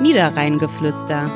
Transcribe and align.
Niederrheingeflüster. 0.00 1.26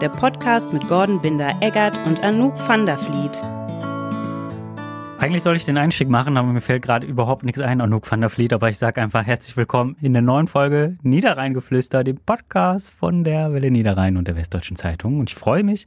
Der 0.00 0.08
Podcast 0.08 0.72
mit 0.72 0.88
Gordon 0.88 1.20
Binder-Eggert 1.20 1.96
und 2.04 2.20
Anouk 2.20 2.54
van 2.68 2.84
der 2.84 2.98
Vliet. 2.98 3.40
Eigentlich 5.20 5.44
soll 5.44 5.54
ich 5.54 5.64
den 5.64 5.78
Einstieg 5.78 6.08
machen, 6.08 6.36
aber 6.36 6.48
mir 6.48 6.60
fällt 6.60 6.82
gerade 6.82 7.06
überhaupt 7.06 7.44
nichts 7.44 7.60
ein, 7.60 7.80
Anouk 7.80 8.10
van 8.10 8.20
der 8.20 8.30
Vliet. 8.30 8.52
Aber 8.52 8.68
ich 8.70 8.78
sage 8.78 9.00
einfach 9.00 9.24
herzlich 9.24 9.56
willkommen 9.56 9.96
in 10.00 10.14
der 10.14 10.22
neuen 10.22 10.48
Folge 10.48 10.96
Niederrheingeflüster, 11.02 12.02
dem 12.02 12.16
Podcast 12.16 12.90
von 12.90 13.22
der 13.22 13.52
Welle 13.52 13.70
Niederrhein 13.70 14.16
und 14.16 14.26
der 14.26 14.34
Westdeutschen 14.34 14.76
Zeitung. 14.76 15.20
Und 15.20 15.30
ich 15.30 15.36
freue 15.36 15.62
mich, 15.62 15.86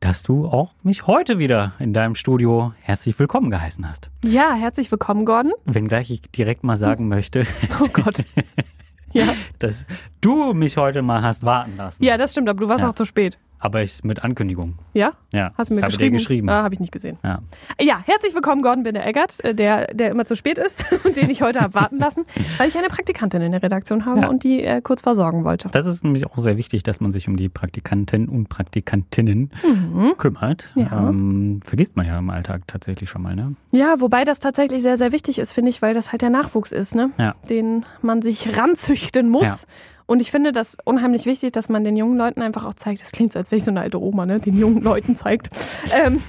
dass 0.00 0.24
du 0.24 0.46
auch 0.46 0.74
mich 0.82 1.06
heute 1.06 1.38
wieder 1.38 1.74
in 1.78 1.92
deinem 1.92 2.16
Studio 2.16 2.72
herzlich 2.80 3.16
willkommen 3.16 3.50
geheißen 3.50 3.88
hast. 3.88 4.10
Ja, 4.24 4.54
herzlich 4.54 4.90
willkommen, 4.90 5.24
Gordon. 5.24 5.52
Wenngleich 5.66 6.10
ich 6.10 6.22
direkt 6.32 6.64
mal 6.64 6.76
sagen 6.76 7.06
möchte. 7.08 7.46
Oh 7.80 7.86
Gott. 7.92 8.24
Ja. 9.12 9.26
Dass 9.58 9.86
du 10.20 10.52
mich 10.54 10.76
heute 10.76 11.02
mal 11.02 11.22
hast 11.22 11.44
warten 11.44 11.76
lassen. 11.76 12.02
Ja, 12.04 12.16
das 12.18 12.32
stimmt, 12.32 12.48
aber 12.48 12.60
du 12.60 12.68
warst 12.68 12.82
Ja. 12.82 12.90
auch 12.90 12.94
zu 12.94 13.04
spät. 13.04 13.38
Aber 13.62 13.82
ich 13.82 14.02
mit 14.04 14.24
Ankündigung. 14.24 14.76
Ja? 14.94 15.12
Ja. 15.32 15.52
Hast 15.58 15.68
du 15.68 15.74
mir 15.74 15.80
ich 15.80 15.84
habe 15.84 15.90
geschrieben? 15.92 16.12
dir 16.12 16.18
geschrieben. 16.18 16.48
Ah, 16.48 16.62
habe 16.62 16.72
ich 16.72 16.80
nicht 16.80 16.92
gesehen. 16.92 17.18
Ja. 17.22 17.40
Ja, 17.78 18.00
herzlich 18.06 18.34
willkommen, 18.34 18.62
Gordon 18.62 18.84
Binder 18.84 19.04
Eggert, 19.06 19.44
äh, 19.44 19.54
der, 19.54 19.92
der 19.92 20.10
immer 20.10 20.24
zu 20.24 20.34
spät 20.34 20.56
ist 20.56 20.82
und 21.04 21.18
den 21.18 21.28
ich 21.28 21.42
heute 21.42 21.60
habe 21.60 21.74
warten 21.74 21.98
lassen, 21.98 22.24
weil 22.58 22.68
ich 22.68 22.78
eine 22.78 22.88
Praktikantin 22.88 23.42
in 23.42 23.52
der 23.52 23.62
Redaktion 23.62 24.06
habe 24.06 24.22
Ja. 24.22 24.28
und 24.28 24.44
die 24.44 24.62
äh, 24.64 24.80
kurz 24.80 25.02
versorgen 25.02 25.44
wollte. 25.44 25.68
Das 25.72 25.84
ist 25.86 26.02
nämlich 26.04 26.26
auch 26.26 26.38
sehr 26.38 26.56
wichtig, 26.56 26.84
dass 26.84 27.00
man 27.02 27.12
sich 27.12 27.28
um 27.28 27.36
die 27.36 27.50
Praktikanten 27.50 28.28
und 28.30 28.48
Praktikantinnen 28.48 29.50
Mhm. 29.62 30.14
kümmert. 30.16 30.70
Ja. 30.74 31.08
Ähm, 31.10 31.60
vergisst 31.62 31.96
man 31.96 32.06
ja 32.06 32.18
im 32.18 32.30
Alltag 32.30 32.62
tatsächlich 32.66 33.10
schon 33.10 33.20
mal, 33.22 33.36
ne? 33.36 33.54
Ja, 33.72 33.96
wobei 34.00 34.24
das 34.24 34.38
tatsächlich 34.38 34.82
sehr, 34.82 34.96
sehr 34.96 35.12
wichtig 35.12 35.38
ist, 35.38 35.52
finde 35.52 35.70
ich, 35.70 35.82
weil 35.82 35.92
das 35.92 36.12
halt 36.12 36.22
der 36.22 36.30
Nachwuchs 36.30 36.72
ist, 36.72 36.94
ne? 36.94 37.10
Ja. 37.18 37.34
den 37.50 37.84
man 38.00 38.22
sich 38.22 38.56
ranzüchten 38.56 39.28
muss. 39.28 39.42
Ja. 39.42 39.56
Und 40.10 40.18
ich 40.20 40.32
finde 40.32 40.50
das 40.50 40.76
unheimlich 40.84 41.24
wichtig, 41.24 41.52
dass 41.52 41.68
man 41.68 41.84
den 41.84 41.96
jungen 41.96 42.16
Leuten 42.16 42.42
einfach 42.42 42.64
auch 42.64 42.74
zeigt, 42.74 43.00
das 43.00 43.12
klingt 43.12 43.32
so, 43.32 43.38
als 43.38 43.52
wäre 43.52 43.58
ich 43.58 43.64
so 43.64 43.70
eine 43.70 43.80
alte 43.80 44.02
Oma, 44.02 44.26
ne? 44.26 44.40
den 44.40 44.58
jungen 44.58 44.82
Leuten 44.82 45.14
zeigt. 45.14 45.50
Ähm, 45.94 46.20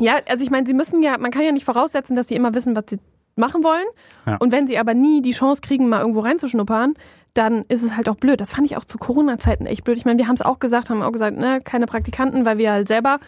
ja, 0.00 0.18
also 0.28 0.42
ich 0.42 0.50
meine, 0.50 0.66
sie 0.66 0.74
müssen 0.74 1.00
ja, 1.00 1.16
man 1.16 1.30
kann 1.30 1.44
ja 1.44 1.52
nicht 1.52 1.64
voraussetzen, 1.64 2.16
dass 2.16 2.26
sie 2.26 2.34
immer 2.34 2.54
wissen, 2.54 2.74
was 2.74 2.86
sie 2.88 2.98
machen 3.36 3.62
wollen. 3.62 3.86
Ja. 4.26 4.36
Und 4.38 4.50
wenn 4.50 4.66
sie 4.66 4.78
aber 4.78 4.94
nie 4.94 5.22
die 5.22 5.30
Chance 5.30 5.60
kriegen, 5.62 5.88
mal 5.88 6.00
irgendwo 6.00 6.20
reinzuschnuppern, 6.22 6.94
dann 7.34 7.62
ist 7.68 7.84
es 7.84 7.94
halt 7.94 8.08
auch 8.08 8.16
blöd. 8.16 8.40
Das 8.40 8.50
fand 8.50 8.66
ich 8.66 8.76
auch 8.76 8.84
zu 8.84 8.98
Corona-Zeiten 8.98 9.66
echt 9.66 9.84
blöd. 9.84 9.96
Ich 9.96 10.04
meine, 10.04 10.18
wir 10.18 10.26
haben 10.26 10.34
es 10.34 10.42
auch 10.42 10.58
gesagt, 10.58 10.90
haben 10.90 11.02
auch 11.02 11.12
gesagt, 11.12 11.36
ne, 11.36 11.60
keine 11.60 11.86
Praktikanten, 11.86 12.44
weil 12.44 12.58
wir 12.58 12.72
halt 12.72 12.88
selber 12.88 13.20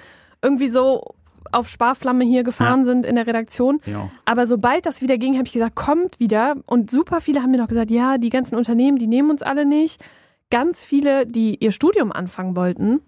irgendwie 0.42 0.68
so 0.68 1.14
auf 1.52 1.68
Sparflamme 1.68 2.24
hier 2.24 2.42
gefahren 2.44 2.80
Ja. 2.80 2.84
sind 2.84 3.06
in 3.06 3.16
der 3.16 3.26
Redaktion. 3.26 3.80
Ja. 3.86 4.10
Aber 4.24 4.46
sobald 4.46 4.86
das 4.86 5.00
wieder 5.02 5.18
ging, 5.18 5.34
habe 5.36 5.46
ich 5.46 5.52
gesagt, 5.52 5.74
kommt 5.76 6.18
wieder. 6.20 6.56
Und 6.66 6.90
super 6.90 7.20
viele 7.20 7.42
haben 7.42 7.50
mir 7.50 7.58
noch 7.58 7.68
gesagt, 7.68 7.90
ja, 7.90 8.18
die 8.18 8.30
ganzen 8.30 8.56
Unternehmen, 8.56 8.98
die 8.98 9.06
nehmen 9.06 9.30
uns 9.30 9.42
alle 9.42 9.64
nicht. 9.64 10.02
Ganz 10.50 10.84
viele, 10.84 11.26
die 11.26 11.56
ihr 11.62 11.72
Studium 11.72 12.12
anfangen 12.12 12.54
wollten, 12.54 13.00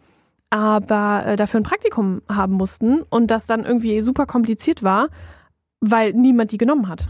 aber 0.51 1.25
äh, 1.27 1.37
dafür 1.37 1.61
ein 1.61 1.65
Praktikum 1.65 2.23
haben 2.29 2.55
mussten 2.55 3.03
und 3.03 3.29
das 3.31 3.47
dann 3.47 3.65
irgendwie 3.65 4.01
super 4.01 4.27
kompliziert 4.27 4.83
war, 4.83 5.09
weil 5.81 6.13
niemand 6.13 6.53
die 6.53 6.59
genommen 6.59 6.89
hat. 6.89 7.07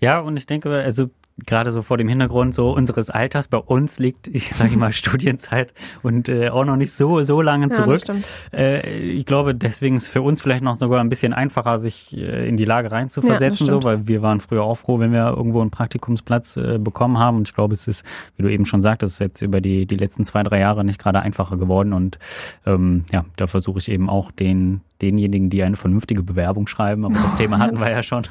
Ja, 0.00 0.20
und 0.20 0.36
ich 0.36 0.46
denke, 0.46 0.70
also 0.70 1.08
gerade 1.46 1.70
so 1.72 1.82
vor 1.82 1.96
dem 1.96 2.08
Hintergrund 2.08 2.54
so 2.54 2.70
unseres 2.72 3.10
Alters, 3.10 3.48
bei 3.48 3.58
uns 3.58 3.98
liegt, 3.98 4.28
ich 4.28 4.52
sage 4.54 4.76
mal, 4.76 4.92
Studienzeit 4.92 5.72
und 6.02 6.28
äh, 6.28 6.50
auch 6.50 6.64
noch 6.64 6.76
nicht 6.76 6.92
so, 6.92 7.22
so 7.22 7.40
lange 7.42 7.66
Ja, 7.68 7.72
zurück. 7.72 8.00
stimmt. 8.00 8.24
Äh, 8.52 8.98
ich 8.98 9.26
glaube, 9.26 9.54
deswegen 9.54 9.96
ist 9.96 10.04
es 10.04 10.08
für 10.08 10.22
uns 10.22 10.42
vielleicht 10.42 10.62
noch 10.62 10.74
sogar 10.74 11.00
ein 11.00 11.08
bisschen 11.08 11.32
einfacher, 11.32 11.78
sich 11.78 12.16
äh, 12.16 12.48
in 12.48 12.56
die 12.56 12.64
Lage 12.64 12.92
reinzuversetzen, 12.92 13.66
Ja, 13.66 13.72
so, 13.72 13.82
weil 13.82 14.06
wir 14.06 14.22
waren 14.22 14.40
früher 14.40 14.62
auch 14.62 14.76
froh, 14.76 14.98
wenn 14.98 15.12
wir 15.12 15.26
irgendwo 15.28 15.60
einen 15.60 15.70
Praktikumsplatz 15.70 16.56
äh, 16.56 16.78
bekommen 16.78 17.18
haben. 17.18 17.38
Und 17.38 17.48
ich 17.48 17.54
glaube, 17.54 17.74
es 17.74 17.88
ist, 17.88 18.04
wie 18.36 18.42
du 18.42 18.48
eben 18.50 18.66
schon 18.66 18.82
sagtest, 18.82 19.20
jetzt 19.20 19.42
über 19.42 19.60
die, 19.60 19.86
die 19.86 19.96
letzten 19.96 20.24
zwei, 20.24 20.42
drei 20.42 20.60
Jahre 20.60 20.84
nicht 20.84 21.00
gerade 21.00 21.20
einfacher 21.20 21.56
geworden. 21.56 21.92
Und 21.92 22.18
ähm, 22.66 23.04
ja, 23.12 23.24
da 23.36 23.46
versuche 23.46 23.78
ich 23.78 23.90
eben 23.90 24.08
auch 24.10 24.30
den 24.30 24.80
denjenigen, 25.02 25.50
die 25.50 25.62
eine 25.62 25.76
vernünftige 25.76 26.22
Bewerbung 26.22 26.66
schreiben, 26.68 27.04
aber 27.04 27.14
das 27.14 27.34
Thema 27.34 27.58
hatten 27.58 27.78
wir 27.80 27.90
ja 27.90 28.02
schon. 28.02 28.22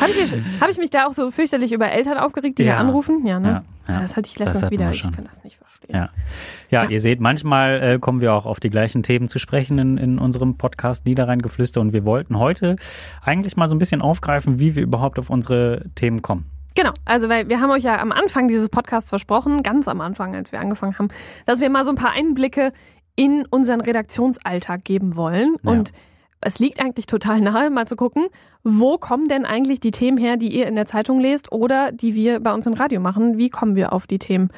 Habe 0.00 0.10
ich, 0.10 0.32
mich- 0.32 0.44
hab 0.60 0.68
ich 0.70 0.78
mich 0.78 0.90
da 0.90 1.06
auch 1.06 1.12
so 1.12 1.30
fürchterlich 1.30 1.72
über 1.72 1.90
Eltern 1.90 2.18
aufgeregt, 2.18 2.58
die 2.58 2.64
Ja. 2.64 2.72
hier 2.74 2.78
anrufen? 2.80 3.26
Ja, 3.26 3.40
ne? 3.40 3.62
Ja, 3.88 3.94
ja. 3.94 4.00
Das 4.02 4.16
hatte 4.16 4.28
ich 4.28 4.38
letztens 4.38 4.70
wieder. 4.70 4.90
Ich 4.92 5.02
kann 5.02 5.24
das 5.24 5.42
nicht 5.42 5.56
verstehen. 5.56 5.96
Ja. 5.96 6.10
ja, 6.70 6.84
ihr 6.88 7.00
seht, 7.00 7.18
manchmal 7.20 7.82
äh, 7.82 7.98
kommen 7.98 8.20
wir 8.20 8.34
auch 8.34 8.44
auf 8.44 8.60
die 8.60 8.68
gleichen 8.68 9.02
Themen 9.02 9.28
zu 9.28 9.38
sprechen 9.38 9.78
in, 9.78 9.96
in 9.96 10.18
unserem 10.18 10.58
Podcast 10.58 11.06
Niederrheingeflüster 11.06 11.80
und 11.80 11.94
wir 11.94 12.04
wollten 12.04 12.38
heute 12.38 12.76
eigentlich 13.24 13.56
mal 13.56 13.68
so 13.68 13.74
ein 13.74 13.78
bisschen 13.78 14.02
aufgreifen, 14.02 14.58
wie 14.60 14.74
wir 14.74 14.82
überhaupt 14.82 15.18
auf 15.18 15.30
unsere 15.30 15.82
Themen 15.94 16.20
kommen. 16.20 16.44
Genau, 16.74 16.92
also 17.06 17.28
weil 17.28 17.48
wir 17.48 17.60
haben 17.60 17.70
euch 17.70 17.82
ja 17.84 17.98
am 18.00 18.12
Anfang 18.12 18.46
dieses 18.48 18.68
Podcasts 18.68 19.08
versprochen, 19.08 19.62
ganz 19.62 19.88
am 19.88 20.00
Anfang, 20.02 20.36
als 20.36 20.52
wir 20.52 20.60
angefangen 20.60 20.98
haben, 20.98 21.08
dass 21.46 21.60
wir 21.60 21.70
mal 21.70 21.84
so 21.84 21.90
ein 21.90 21.96
paar 21.96 22.12
Einblicke 22.12 22.72
in 23.16 23.46
unseren 23.50 23.80
Redaktionsalltag 23.80 24.84
geben 24.84 25.16
wollen. 25.16 25.56
Ja. 25.64 25.70
Und 25.72 25.92
es 26.40 26.58
liegt 26.58 26.80
eigentlich 26.80 27.06
total 27.06 27.40
nahe, 27.40 27.70
mal 27.70 27.86
zu 27.86 27.96
gucken, 27.96 28.26
wo 28.62 28.98
kommen 28.98 29.28
denn 29.28 29.44
eigentlich 29.44 29.80
die 29.80 29.90
Themen 29.90 30.18
her, 30.18 30.36
die 30.36 30.54
ihr 30.54 30.66
in 30.66 30.76
der 30.76 30.86
Zeitung 30.86 31.20
lest 31.20 31.52
oder 31.52 31.92
die 31.92 32.14
wir 32.14 32.40
bei 32.40 32.52
uns 32.52 32.66
im 32.66 32.74
Radio 32.74 33.00
machen? 33.00 33.38
Wie 33.38 33.50
kommen 33.50 33.76
wir 33.76 33.92
auf 33.92 34.06
die 34.06 34.18
Themen? 34.18 34.50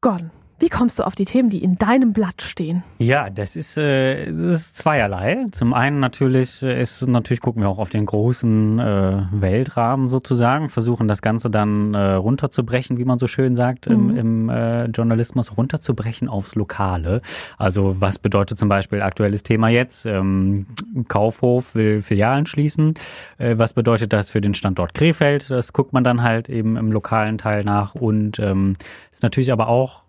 Gordon, 0.00 0.30
wie 0.58 0.68
kommst 0.68 0.98
du 0.98 1.04
auf 1.04 1.14
die 1.14 1.24
Themen, 1.24 1.50
die 1.50 1.62
in 1.62 1.76
deinem 1.76 2.12
Blatt 2.12 2.42
stehen? 2.42 2.82
Ja, 2.98 3.30
das 3.30 3.54
ist, 3.56 3.78
äh, 3.78 4.24
es 4.24 4.40
ist 4.40 4.76
zweierlei. 4.76 5.46
Zum 5.52 5.72
einen 5.74 6.00
natürlich 6.00 6.62
äh, 6.62 6.80
ist 6.80 7.06
natürlich 7.06 7.40
gucken 7.40 7.62
wir 7.62 7.68
auch 7.68 7.78
auf 7.78 7.90
den 7.90 8.06
großen 8.06 8.78
äh, 8.78 9.22
Weltrahmen 9.32 10.08
sozusagen, 10.08 10.68
versuchen 10.68 11.06
das 11.08 11.22
Ganze 11.22 11.50
dann 11.50 11.94
äh, 11.94 12.14
runterzubrechen, 12.14 12.98
wie 12.98 13.04
man 13.04 13.18
so 13.18 13.26
schön 13.26 13.54
sagt 13.54 13.86
im, 13.86 14.08
Mhm. 14.08 14.16
im 14.16 14.48
äh, 14.48 14.84
Journalismus, 14.86 15.56
runterzubrechen 15.56 16.28
aufs 16.28 16.54
Lokale. 16.54 17.20
Also 17.56 17.96
was 18.00 18.18
bedeutet 18.18 18.58
zum 18.58 18.68
Beispiel 18.68 19.02
aktuelles 19.02 19.42
Thema 19.42 19.68
jetzt? 19.68 20.06
Ähm, 20.06 20.66
Kaufhof 21.08 21.74
will 21.74 22.00
Filialen 22.00 22.46
schließen. 22.46 22.94
Äh, 23.38 23.58
was 23.58 23.72
bedeutet 23.74 24.12
das 24.12 24.30
für 24.30 24.40
den 24.40 24.54
Standort 24.54 24.94
Krefeld? 24.94 25.50
Das 25.50 25.72
guckt 25.72 25.92
man 25.92 26.04
dann 26.04 26.22
halt 26.22 26.48
eben 26.48 26.76
im 26.76 26.90
lokalen 26.92 27.38
Teil 27.38 27.64
nach 27.64 27.94
und 27.94 28.38
ähm, 28.38 28.76
ist 29.10 29.22
natürlich 29.22 29.52
aber 29.52 29.68
auch 29.68 30.02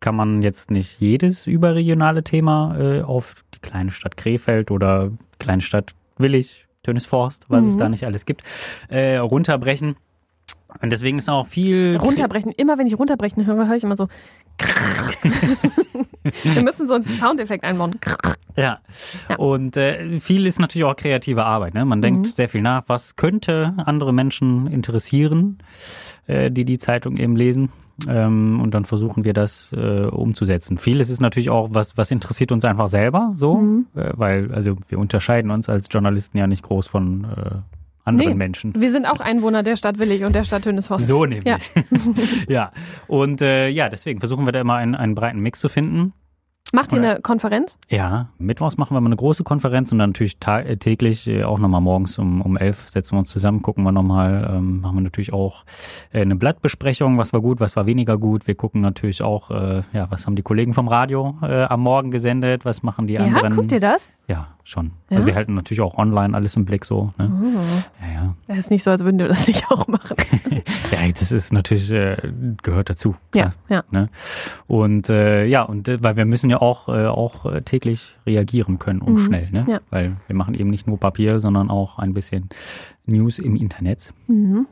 kann 0.00 0.14
man 0.14 0.42
jetzt 0.42 0.70
nicht 0.70 1.00
jedes 1.00 1.46
überregionale 1.46 2.22
Thema 2.22 2.76
äh, 2.78 3.02
auf 3.02 3.44
die 3.54 3.58
kleine 3.60 3.90
Stadt 3.90 4.16
Krefeld 4.16 4.70
oder 4.70 5.10
kleine 5.38 5.62
Stadt 5.62 5.94
Willig, 6.18 6.66
Tönisforst, 6.82 7.44
was 7.48 7.64
es 7.64 7.74
Mhm. 7.74 7.78
da 7.78 7.88
nicht 7.88 8.04
alles 8.04 8.24
gibt, 8.26 8.42
äh, 8.88 9.16
runterbrechen. 9.16 9.96
Und 10.82 10.90
deswegen 10.90 11.18
ist 11.18 11.30
auch 11.30 11.46
viel 11.46 11.96
Runterbrechen. 11.96 12.52
Immer 12.52 12.76
wenn 12.78 12.86
ich 12.86 12.98
runterbrechen 12.98 13.46
höre, 13.46 13.66
höre 13.66 13.76
ich 13.76 13.84
immer 13.84 13.96
so. 13.96 14.08
wir 16.42 16.62
müssen 16.62 16.86
so 16.86 16.94
einen 16.94 17.02
Soundeffekt 17.02 17.64
einbauen. 17.64 17.98
Ja. 18.56 18.78
Ja. 19.28 19.36
Und 19.36 19.76
äh, 19.76 20.20
viel 20.20 20.46
ist 20.46 20.58
natürlich 20.58 20.84
auch 20.84 20.96
kreative 20.96 21.44
Arbeit. 21.44 21.74
Ne? 21.74 21.84
Man 21.84 22.02
denkt 22.02 22.26
Mhm. 22.26 22.30
sehr 22.30 22.48
viel 22.48 22.62
nach, 22.62 22.84
was 22.86 23.16
könnte 23.16 23.74
andere 23.78 24.12
Menschen 24.12 24.66
interessieren, 24.66 25.58
äh, 26.26 26.50
die 26.50 26.64
die 26.64 26.78
Zeitung 26.78 27.16
eben 27.16 27.36
lesen. 27.36 27.70
Ähm, 28.06 28.60
und 28.60 28.74
dann 28.74 28.84
versuchen 28.84 29.24
wir 29.24 29.32
das 29.32 29.72
äh, 29.72 30.04
umzusetzen. 30.06 30.78
Vieles 30.78 31.10
ist 31.10 31.20
natürlich 31.20 31.50
auch, 31.50 31.70
was, 31.72 31.96
was 31.96 32.10
interessiert 32.12 32.52
uns 32.52 32.64
einfach 32.64 32.86
selber 32.88 33.32
so, 33.34 33.56
Mhm. 33.56 33.86
äh, 33.96 34.12
weil 34.14 34.52
also 34.54 34.76
wir 34.88 34.98
unterscheiden 34.98 35.50
uns 35.50 35.68
als 35.68 35.88
Journalisten 35.90 36.38
ja 36.38 36.46
nicht 36.46 36.62
groß 36.62 36.86
von 36.86 37.24
äh, 37.24 37.50
anderen 38.04 38.30
Nee. 38.30 38.34
Menschen. 38.36 38.72
Wir 38.80 38.92
sind 38.92 39.04
auch 39.06 39.20
Einwohner 39.20 39.62
der 39.62 39.76
Stadt 39.76 39.98
Willig 39.98 40.24
und 40.24 40.34
der 40.34 40.44
Stadt 40.44 40.62
Tönisforst. 40.62 41.08
So 41.08 41.24
nämlich. 41.26 41.70
Ja. 42.48 42.70
Und 43.08 43.42
äh, 43.42 43.68
ja, 43.68 43.88
deswegen 43.88 44.20
versuchen 44.20 44.46
wir 44.46 44.52
da 44.52 44.60
immer 44.60 44.76
einen, 44.76 44.94
einen 44.94 45.14
breiten 45.14 45.40
Mix 45.40 45.60
zu 45.60 45.68
finden. 45.68 46.12
Macht 46.72 46.92
ihr 46.92 46.98
eine 46.98 47.20
Konferenz? 47.20 47.78
Ja, 47.88 48.28
mittwochs 48.38 48.76
machen 48.76 48.94
wir 48.94 49.00
mal 49.00 49.08
eine 49.08 49.16
große 49.16 49.42
Konferenz 49.42 49.90
und 49.90 49.98
dann 49.98 50.10
natürlich 50.10 50.36
äh, 50.46 50.76
täglich, 50.76 51.26
äh, 51.26 51.44
auch 51.44 51.58
nochmal 51.58 51.80
morgens 51.80 52.18
um, 52.18 52.42
um 52.42 52.56
elf 52.58 52.88
setzen 52.88 53.14
wir 53.14 53.20
uns 53.20 53.30
zusammen, 53.30 53.62
gucken 53.62 53.84
wir 53.84 53.92
nochmal, 53.92 54.50
ähm, 54.54 54.80
machen 54.80 54.96
wir 54.96 55.00
natürlich 55.02 55.32
auch 55.32 55.64
äh, 56.12 56.20
eine 56.20 56.36
Blattbesprechung, 56.36 57.16
was 57.16 57.32
war 57.32 57.40
gut, 57.40 57.60
was 57.60 57.76
war 57.76 57.86
weniger 57.86 58.18
gut. 58.18 58.46
Wir 58.46 58.54
gucken 58.54 58.82
natürlich 58.82 59.22
auch, 59.22 59.50
äh, 59.50 59.82
ja, 59.92 60.10
was 60.10 60.26
haben 60.26 60.36
die 60.36 60.42
Kollegen 60.42 60.74
vom 60.74 60.88
Radio 60.88 61.36
äh, 61.42 61.64
am 61.64 61.80
Morgen 61.80 62.10
gesendet, 62.10 62.64
was 62.64 62.82
machen 62.82 63.06
die 63.06 63.14
Ja, 63.14 63.20
anderen. 63.20 63.56
guckt 63.56 63.72
ihr 63.72 63.80
das? 63.80 64.10
Ja, 64.26 64.48
schon. 64.62 64.92
Ja? 65.08 65.16
Also 65.16 65.26
wir 65.26 65.34
halten 65.34 65.54
natürlich 65.54 65.80
auch 65.80 65.96
online 65.96 66.36
alles 66.36 66.54
im 66.56 66.66
Blick 66.66 66.84
so. 66.84 67.14
Ne? 67.16 67.30
Oh. 67.32 68.04
Ja, 68.04 68.12
ja. 68.12 68.34
Das 68.46 68.58
ist 68.58 68.70
nicht 68.70 68.82
so, 68.82 68.90
als 68.90 69.02
würden 69.04 69.18
wir 69.18 69.28
das 69.28 69.46
nicht 69.48 69.64
auch 69.70 69.88
machen. 69.88 70.16
ja, 70.90 70.98
das 71.18 71.32
ist 71.32 71.50
natürlich, 71.50 71.90
äh, 71.90 72.16
gehört 72.62 72.90
dazu. 72.90 73.16
Ja, 73.34 73.54
klar. 73.68 73.84
ja. 73.90 74.08
Und 74.66 75.08
äh, 75.08 75.46
ja, 75.46 75.62
und 75.62 75.88
weil 76.02 76.16
wir 76.16 76.26
müssen 76.26 76.50
ja 76.50 76.57
auch, 76.58 76.88
äh, 76.88 77.06
auch 77.06 77.46
äh, 77.46 77.62
täglich 77.62 78.16
reagieren 78.26 78.78
können 78.78 79.00
und 79.00 79.14
Mhm. 79.14 79.18
schnell, 79.26 79.50
ne? 79.50 79.64
Ja. 79.68 79.78
Weil 79.90 80.16
wir 80.26 80.36
machen 80.36 80.54
eben 80.54 80.70
nicht 80.70 80.86
nur 80.86 80.98
Papier, 80.98 81.40
sondern 81.40 81.70
auch 81.70 81.98
ein 81.98 82.14
bisschen 82.14 82.48
News 83.06 83.38
im 83.38 83.56
Internet. 83.56 84.12
Mhm. 84.26 84.66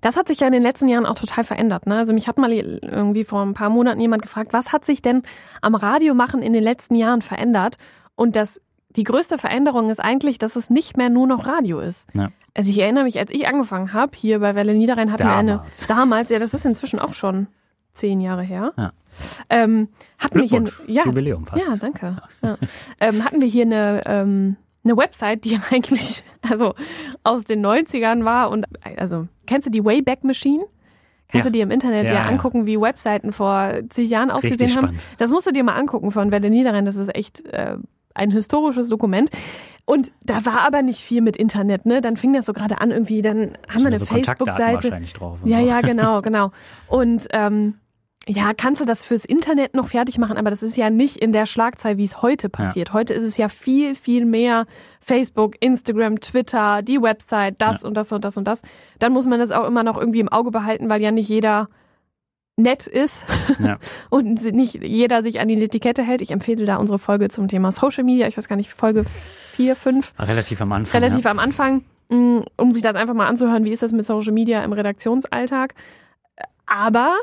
Das 0.00 0.16
hat 0.16 0.26
sich 0.28 0.40
ja 0.40 0.46
in 0.48 0.52
den 0.52 0.62
letzten 0.62 0.88
Jahren 0.88 1.06
auch 1.06 1.14
total 1.14 1.44
verändert. 1.44 1.86
Ne? 1.86 1.96
Also 1.96 2.12
mich 2.12 2.26
hat 2.26 2.38
mal 2.38 2.50
irgendwie 2.52 3.24
vor 3.24 3.42
ein 3.42 3.54
paar 3.54 3.70
Monaten 3.70 4.00
jemand 4.00 4.22
gefragt, 4.22 4.52
was 4.52 4.72
hat 4.72 4.84
sich 4.84 5.00
denn 5.00 5.22
am 5.62 5.76
Radiomachen 5.76 6.42
in 6.42 6.52
den 6.52 6.64
letzten 6.64 6.96
Jahren 6.96 7.22
verändert? 7.22 7.76
Und 8.16 8.34
das, 8.34 8.60
die 8.96 9.04
größte 9.04 9.38
Veränderung 9.38 9.88
ist 9.90 10.00
eigentlich, 10.00 10.38
dass 10.38 10.56
es 10.56 10.70
nicht 10.70 10.96
mehr 10.96 11.08
nur 11.08 11.28
noch 11.28 11.46
Radio 11.46 11.78
ist. 11.78 12.08
Ja. 12.14 12.30
Also 12.52 12.70
ich 12.70 12.80
erinnere 12.80 13.04
mich, 13.04 13.16
als 13.20 13.30
ich 13.30 13.46
angefangen 13.46 13.92
habe, 13.92 14.10
hier 14.16 14.40
bei 14.40 14.56
Welle 14.56 14.74
Niederrhein 14.74 15.12
hatten 15.12 15.22
wir 15.22 15.36
eine, 15.36 15.52
Damals. 15.58 15.86
damals, 15.86 16.30
ja, 16.30 16.40
das 16.40 16.52
ist 16.52 16.66
inzwischen 16.66 16.98
auch 16.98 17.12
schon 17.12 17.46
zehn 17.92 18.20
Jahre 18.20 18.42
her. 18.42 18.72
Ja. 18.76 18.90
Ähm, 19.48 19.88
hatten 20.18 20.40
wir 20.40 20.46
hier, 20.46 20.60
Glückwunsch, 20.60 20.88
ja, 20.88 21.04
Jubiläum 21.04 21.46
fast. 21.46 21.66
ja, 21.66 21.76
danke. 21.76 22.16
Ja. 22.42 22.56
ähm, 23.00 23.24
hatten 23.24 23.40
wir 23.40 23.48
hier 23.48 23.64
eine, 23.64 24.02
ähm, 24.06 24.56
eine 24.84 24.96
Website, 24.96 25.44
die 25.44 25.58
eigentlich 25.70 26.22
also 26.48 26.74
aus 27.24 27.44
den 27.44 27.64
90ern 27.64 28.24
war 28.24 28.50
und 28.50 28.66
also 28.96 29.26
kennst 29.46 29.66
du 29.66 29.70
die 29.70 29.84
Wayback 29.84 30.24
Machine? 30.24 30.64
Kannst 31.28 31.44
Ja. 31.46 31.50
du 31.50 31.58
dir 31.58 31.62
im 31.64 31.70
Internet 31.70 32.08
Ja, 32.10 32.16
ja, 32.16 32.22
ja. 32.22 32.28
angucken, 32.28 32.66
wie 32.66 32.80
Webseiten 32.80 33.32
vor 33.32 33.72
zig 33.90 34.08
Jahren 34.10 34.30
ausgesehen 34.30 34.60
Richtig 34.60 34.76
haben? 34.76 34.84
spannend. 34.86 35.04
Das 35.18 35.30
musst 35.30 35.46
du 35.46 35.52
dir 35.52 35.62
mal 35.64 35.74
angucken 35.76 36.10
von 36.10 36.30
Welle 36.32 36.50
Niederrhein. 36.50 36.84
Das 36.86 36.96
ist 36.96 37.14
echt 37.14 37.44
äh, 37.46 37.76
ein 38.14 38.30
historisches 38.32 38.88
Dokument. 38.88 39.30
Und 39.84 40.12
da 40.24 40.44
war 40.44 40.60
aber 40.60 40.82
nicht 40.82 41.00
viel 41.00 41.20
mit 41.20 41.36
Internet, 41.36 41.84
ne? 41.86 42.00
Dann 42.00 42.16
fing 42.16 42.32
das 42.32 42.46
so 42.46 42.52
gerade 42.52 42.80
an 42.80 42.90
irgendwie, 42.92 43.22
dann 43.22 43.56
haben 43.68 43.80
wir 43.80 43.86
eine 43.88 43.98
so 43.98 44.06
Facebook-Seite. 44.06 45.00
Ja, 45.44 45.58
ja, 45.58 45.80
genau, 45.80 46.20
genau. 46.22 46.52
Und 46.86 47.26
ähm, 47.32 47.74
ja, 48.32 48.52
kannst 48.56 48.80
du 48.80 48.84
das 48.84 49.04
fürs 49.04 49.24
Internet 49.24 49.74
noch 49.74 49.88
fertig 49.88 50.16
machen, 50.18 50.36
aber 50.36 50.50
das 50.50 50.62
ist 50.62 50.76
ja 50.76 50.88
nicht 50.88 51.16
in 51.16 51.32
der 51.32 51.46
Schlagzahl, 51.46 51.96
wie 51.96 52.04
es 52.04 52.22
heute 52.22 52.48
passiert. 52.48 52.92
Heute 52.92 53.12
ist 53.12 53.24
es 53.24 53.36
ja 53.36 53.48
viel, 53.48 53.96
viel 53.96 54.24
mehr 54.24 54.66
Facebook, 55.00 55.56
Instagram, 55.60 56.20
Twitter, 56.20 56.82
die 56.82 57.02
Website, 57.02 57.56
das 57.58 57.82
und 57.82 57.94
das 57.94 58.12
und 58.12 58.24
das 58.24 58.36
und 58.36 58.46
das. 58.46 58.62
Dann 59.00 59.12
muss 59.12 59.26
man 59.26 59.40
das 59.40 59.50
auch 59.50 59.66
immer 59.66 59.82
noch 59.82 59.96
irgendwie 59.98 60.20
im 60.20 60.28
Auge 60.28 60.52
behalten, 60.52 60.88
weil 60.88 61.02
ja 61.02 61.10
nicht 61.10 61.28
jeder 61.28 61.68
nett 62.56 62.86
ist 62.86 63.26
Ja. 63.58 63.78
und 64.10 64.42
nicht 64.54 64.74
jeder 64.74 65.22
sich 65.24 65.40
an 65.40 65.48
die 65.48 65.60
Etikette 65.60 66.02
hält. 66.02 66.22
Ich 66.22 66.30
empfehle 66.30 66.66
da 66.66 66.76
unsere 66.76 66.98
Folge 67.00 67.30
zum 67.30 67.48
Thema 67.48 67.72
Social 67.72 68.04
Media. 68.04 68.28
Ich 68.28 68.36
weiß 68.36 68.48
gar 68.48 68.56
nicht, 68.56 68.72
Folge 68.72 69.02
4, 69.04 69.74
5 69.74 70.12
Relativ 70.20 70.60
am 70.60 70.70
Anfang. 70.72 71.02
relativ 71.02 71.24
ja. 71.24 71.30
am 71.32 71.38
Anfang, 71.40 71.84
mh, 72.10 72.44
um 72.58 72.70
sich 72.70 72.82
das 72.82 72.94
einfach 72.94 73.14
mal 73.14 73.26
anzuhören, 73.26 73.64
wie 73.64 73.72
ist 73.72 73.82
das 73.82 73.92
mit 73.92 74.04
Social 74.04 74.32
Media 74.32 74.62
im 74.62 74.72
Redaktionsalltag. 74.72 75.74
Aber 76.66 77.16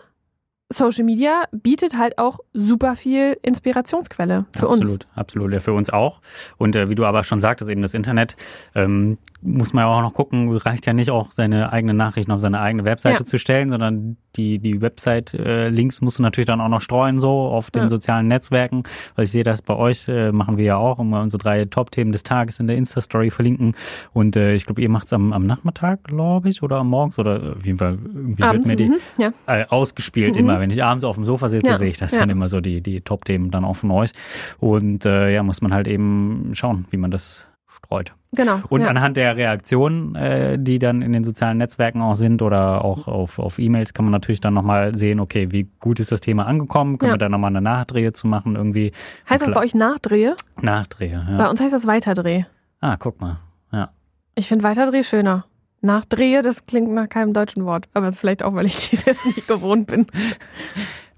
Social 0.69 1.05
Media 1.05 1.43
bietet 1.53 1.97
halt 1.97 2.17
auch 2.17 2.39
super 2.53 2.95
viel 2.97 3.37
Inspirationsquelle 3.41 4.45
für 4.51 4.67
uns. 4.67 4.81
absolut, 4.81 5.07
absolut, 5.15 5.53
ja, 5.53 5.59
für 5.61 5.71
uns 5.73 5.89
auch. 5.89 6.19
Und 6.57 6.75
äh, 6.75 6.89
wie 6.89 6.95
du 6.95 7.05
aber 7.05 7.23
schon 7.23 7.39
sagtest, 7.39 7.69
eben 7.69 7.81
das 7.81 7.93
Internet, 7.93 8.35
ähm, 8.75 9.17
muss 9.41 9.71
man 9.71 9.85
ja 9.85 9.89
auch 9.89 10.01
noch 10.01 10.13
gucken, 10.13 10.51
reicht 10.57 10.85
ja 10.85 10.91
nicht 10.93 11.09
auch 11.09 11.31
seine 11.31 11.71
eigenen 11.71 11.95
Nachrichten 11.95 12.31
auf 12.31 12.41
seine 12.41 12.59
eigene 12.59 12.83
Webseite 12.83 13.19
Ja. 13.23 13.25
zu 13.25 13.39
stellen, 13.39 13.69
sondern 13.69 14.17
die, 14.35 14.59
die 14.59 14.81
Website-Links 14.81 16.01
musst 16.01 16.19
du 16.19 16.23
natürlich 16.23 16.45
dann 16.47 16.59
auch 16.61 16.67
noch 16.69 16.81
streuen, 16.81 17.19
so 17.19 17.29
auf 17.29 17.71
den 17.71 17.83
Ja. 17.83 17.89
sozialen 17.89 18.27
Netzwerken. 18.27 18.83
Weil 19.15 19.23
ich 19.25 19.31
sehe 19.31 19.43
das 19.43 19.61
bei 19.61 19.75
euch, 19.75 20.07
äh, 20.09 20.31
machen 20.31 20.57
wir 20.57 20.65
ja 20.65 20.77
auch, 20.77 20.99
immer 20.99 21.21
unsere 21.21 21.41
drei 21.41 21.65
Top-Themen 21.65 22.11
des 22.11 22.23
Tages 22.23 22.59
in 22.59 22.67
der 22.67 22.75
Insta-Story 22.77 23.31
verlinken. 23.31 23.75
Und 24.13 24.35
äh, 24.35 24.53
ich 24.53 24.65
glaube, 24.65 24.81
ihr 24.81 24.89
macht 24.89 25.05
es 25.07 25.13
am, 25.13 25.33
am 25.33 25.43
Nachmittag, 25.43 26.03
glaube 26.03 26.49
ich, 26.49 26.61
oder 26.61 26.77
am 26.77 26.89
Morgens 26.89 27.17
oder 27.19 27.55
auf 27.57 27.65
jeden 27.65 27.77
Fall 27.77 27.97
irgendwie 28.03 28.43
Abends, 28.43 28.67
wird 28.69 28.79
mir 28.79 28.85
die 28.85 28.89
mhm, 28.91 28.99
ja. 29.17 29.31
äh, 29.47 29.65
ausgespielt 29.69 30.35
Mhm. 30.35 30.41
immer. 30.41 30.56
Wenn 30.59 30.69
ich 30.71 30.83
abends 30.83 31.03
auf 31.03 31.15
dem 31.15 31.25
Sofa 31.25 31.49
sitze, 31.49 31.67
Ja, 31.67 31.77
sehe 31.77 31.89
ich 31.89 31.97
das 31.97 32.11
ja. 32.13 32.19
dann 32.19 32.29
immer 32.29 32.47
so, 32.47 32.61
die, 32.61 32.81
die 32.81 33.01
Top-Themen 33.01 33.51
dann 33.51 33.65
auch 33.65 33.75
von 33.75 33.91
euch. 33.91 34.11
Und 34.59 35.05
äh, 35.05 35.33
ja, 35.33 35.43
muss 35.43 35.61
man 35.61 35.73
halt 35.73 35.87
eben 35.87 36.51
schauen, 36.53 36.85
wie 36.89 36.97
man 36.97 37.11
das 37.11 37.45
streut. 37.67 38.13
Genau. 38.33 38.59
Und 38.69 38.81
ja. 38.81 38.87
anhand 38.87 39.15
der 39.17 39.37
Reaktionen, 39.37 40.15
äh, 40.15 40.57
die 40.59 40.79
dann 40.79 41.01
in 41.01 41.13
den 41.13 41.23
sozialen 41.23 41.57
Netzwerken 41.57 42.01
auch 42.01 42.15
sind 42.15 42.41
oder 42.41 42.83
auch 42.83 43.07
auf, 43.07 43.39
auf 43.39 43.57
E-Mails, 43.59 43.93
kann 43.93 44.03
man 44.05 44.11
natürlich 44.11 44.41
dann 44.41 44.53
nochmal 44.53 44.95
sehen, 44.95 45.19
okay, 45.19 45.51
wie 45.51 45.69
gut 45.79 45.99
ist 45.99 46.11
das 46.11 46.19
Thema 46.21 46.45
angekommen? 46.45 46.97
Können 46.97 47.11
Ja. 47.11 47.13
wir 47.15 47.19
da 47.19 47.29
nochmal 47.29 47.51
eine 47.51 47.61
Nachdrehe 47.61 48.11
zu 48.13 48.27
machen? 48.27 48.55
Irgendwie 48.55 48.91
heißt 49.29 49.41
das 49.43 49.51
bei 49.53 49.61
euch 49.61 49.73
Nachdrehe? 49.75 50.35
Nachdrehe. 50.61 51.25
Bei 51.37 51.43
Ja. 51.45 51.49
uns 51.49 51.61
heißt 51.61 51.73
das 51.73 51.87
Weiterdreh. 51.87 52.43
Ah, 52.81 52.97
guck 52.97 53.21
mal. 53.21 53.37
Ja. 53.71 53.89
Ich 54.35 54.47
finde 54.47 54.63
Weiterdreh 54.63 55.03
schöner. 55.03 55.45
Nachdrehe, 55.81 56.41
das 56.41 56.65
klingt 56.65 56.91
nach 56.91 57.09
keinem 57.09 57.33
deutschen 57.33 57.65
Wort. 57.65 57.87
Aber 57.93 58.07
das 58.07 58.15
ist 58.15 58.21
vielleicht 58.21 58.43
auch, 58.43 58.53
weil 58.53 58.65
ich 58.65 58.75
die 58.89 58.95
jetzt 58.97 59.25
nicht 59.25 59.47
gewohnt 59.47 59.87
bin. 59.87 60.07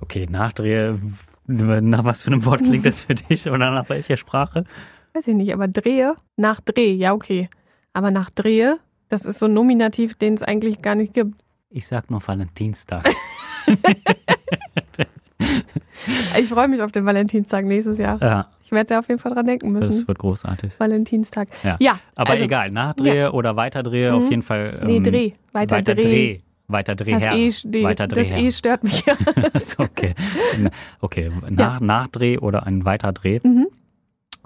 Okay, 0.02 0.28
Nachdrehe. 0.30 1.00
Nach 1.48 2.04
was 2.04 2.22
für 2.22 2.28
einem 2.28 2.46
Wort 2.46 2.62
klingt 2.62 2.86
das 2.86 3.02
für 3.02 3.16
dich 3.16 3.50
oder 3.50 3.72
nach 3.72 3.90
welcher 3.90 4.18
Sprache? 4.18 4.66
Weiß 5.14 5.28
ich 5.28 5.34
nicht, 5.34 5.52
aber 5.52 5.68
Drehe, 5.68 6.16
nach 6.36 6.62
Dreh, 6.62 6.94
ja 6.94 7.14
okay. 7.14 7.50
Aber 7.92 8.12
nach 8.12 8.30
Drehe, 8.30 8.78
das 9.08 9.26
ist 9.26 9.40
so 9.40 9.48
ein 9.48 9.54
Nominativ, 9.54 10.14
den 10.14 10.36
es 10.36 10.44
eigentlich 10.44 10.84
gar 10.84 10.94
nicht 10.94 11.16
gibt. 11.16 11.42
Ich 11.72 11.88
sag 11.88 12.12
nur 12.12 12.26
Valentinstag. 12.26 13.10
Ich 16.40 16.48
freue 16.48 16.68
mich 16.68 16.82
auf 16.82 16.92
den 16.92 17.06
Valentinstag 17.06 17.66
nächstes 17.66 17.98
Jahr. 17.98 18.20
ja, 18.22 18.48
Ich 18.64 18.72
werde 18.72 18.88
da 18.88 19.00
auf 19.00 19.08
jeden 19.10 19.20
Fall 19.20 19.34
dran 19.34 19.46
denken 19.46 19.72
müssen. 19.72 19.88
das 19.88 20.08
wird 20.08 20.20
großartig. 20.20 20.80
Valentinstag. 20.80 21.50
Ja. 21.64 21.78
Ja, 21.80 22.00
Aber 22.16 22.32
also, 22.32 22.44
egal, 22.46 22.72
Nachdrehe 22.72 23.32
oder 23.32 23.56
Weiterdrehe 23.56 24.14
auf 24.14 24.24
Mhm. 24.26 24.30
jeden 24.30 24.42
Fall. 24.44 24.82
Nee, 24.86 24.98
ähm, 24.98 25.04
Dreh. 25.04 25.32
Weiter, 25.54 25.76
weiter 25.78 25.96
Dreh. 25.96 26.02
Dreh. 26.04 26.40
Weiter 26.68 26.96
Dreh 26.96 27.14
Das, 27.14 27.24
her. 27.24 27.34
e, 27.34 27.52
die, 27.64 27.84
weiter 27.84 28.08
Dreh 28.08 28.24
das 28.24 28.32
her. 28.34 28.40
E 28.44 28.52
stört 28.52 28.84
mich 28.84 29.04
ja. 29.06 29.16
Okay. 29.80 30.14
Okay, 31.02 31.32
nach, 31.50 31.80
Nachdreh 31.80 32.38
oder 32.38 32.66
ein 32.68 32.86
Weiterdreh 32.86 33.40
Mhm. 33.44 33.68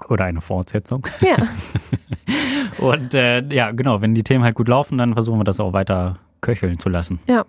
oder 0.08 0.24
eine 0.24 0.40
Fortsetzung. 0.40 1.06
ja. 1.20 1.36
Und 2.78 3.14
äh, 3.14 3.42
ja, 3.54 3.70
genau, 3.72 4.00
wenn 4.00 4.14
die 4.14 4.22
Themen 4.22 4.42
halt 4.44 4.54
gut 4.54 4.68
laufen, 4.68 4.98
dann 4.98 5.12
versuchen 5.14 5.38
wir 5.38 5.44
das 5.44 5.60
auch 5.60 5.72
weiter 5.72 6.18
köcheln 6.40 6.78
zu 6.78 6.88
lassen. 6.88 7.20
Ja. 7.26 7.44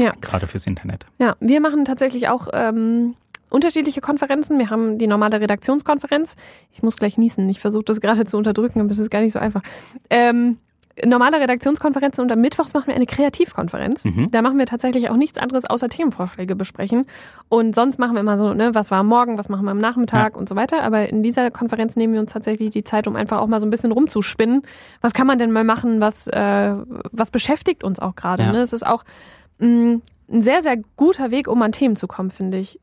Ja. 0.00 0.14
Gerade 0.20 0.46
fürs 0.46 0.66
Internet. 0.66 1.04
ja, 1.18 1.36
wir 1.40 1.60
machen 1.60 1.84
tatsächlich 1.84 2.28
auch 2.28 2.48
ähm, 2.54 3.14
unterschiedliche 3.50 4.00
Konferenzen. 4.00 4.58
Wir 4.58 4.70
haben 4.70 4.98
die 4.98 5.06
normale 5.06 5.40
Redaktionskonferenz. 5.40 6.36
Ich 6.72 6.82
muss 6.82 6.96
gleich 6.96 7.18
niesen. 7.18 7.48
Ich 7.48 7.60
versuche 7.60 7.84
das 7.84 8.00
gerade 8.00 8.24
zu 8.24 8.36
unterdrücken, 8.36 8.80
aber 8.80 8.88
das 8.88 8.98
ist 8.98 9.10
gar 9.10 9.20
nicht 9.20 9.32
so 9.32 9.38
einfach. 9.38 9.62
Ähm, 10.08 10.58
normale 11.06 11.40
Redaktionskonferenzen 11.40 12.22
und 12.22 12.32
am 12.32 12.40
Mittwochs 12.40 12.74
machen 12.74 12.88
wir 12.88 12.94
eine 12.94 13.06
Kreativkonferenz. 13.06 14.04
Mhm. 14.04 14.30
Da 14.30 14.42
machen 14.42 14.58
wir 14.58 14.66
tatsächlich 14.66 15.10
auch 15.10 15.16
nichts 15.16 15.38
anderes 15.38 15.64
außer 15.64 15.88
Themenvorschläge 15.88 16.56
besprechen. 16.56 17.06
Und 17.48 17.74
sonst 17.74 17.98
machen 17.98 18.14
wir 18.14 18.20
immer 18.20 18.38
so, 18.38 18.54
ne, 18.54 18.74
was 18.74 18.90
war 18.90 18.98
am 18.98 19.06
Morgen, 19.06 19.38
was 19.38 19.48
machen 19.48 19.64
wir 19.64 19.70
am 19.70 19.78
Nachmittag 19.78 20.36
und 20.36 20.48
so 20.48 20.56
weiter. 20.56 20.82
Aber 20.82 21.08
in 21.08 21.22
dieser 21.22 21.50
Konferenz 21.50 21.96
nehmen 21.96 22.14
wir 22.14 22.20
uns 22.20 22.32
tatsächlich 22.32 22.70
die 22.70 22.84
Zeit, 22.84 23.06
um 23.06 23.16
einfach 23.16 23.38
auch 23.38 23.46
mal 23.46 23.60
so 23.60 23.66
ein 23.66 23.70
bisschen 23.70 23.92
rumzuspinnen. 23.92 24.62
Was 25.00 25.12
kann 25.12 25.26
man 25.26 25.38
denn 25.38 25.52
mal 25.52 25.64
machen? 25.64 26.00
Was, 26.00 26.26
äh, 26.26 26.74
was 27.12 27.30
beschäftigt 27.30 27.84
uns 27.84 27.98
auch 28.00 28.14
gerade? 28.14 28.44
Ja. 28.44 28.52
Ne? 28.52 28.60
Es 28.60 28.72
ist 28.72 28.86
auch 28.86 29.04
mh, 29.58 30.00
ein 30.30 30.42
sehr, 30.42 30.62
sehr 30.62 30.76
guter 30.96 31.30
Weg, 31.30 31.48
um 31.48 31.60
an 31.62 31.72
Themen 31.72 31.96
zu 31.96 32.06
kommen, 32.06 32.30
finde 32.30 32.58
ich. 32.58 32.78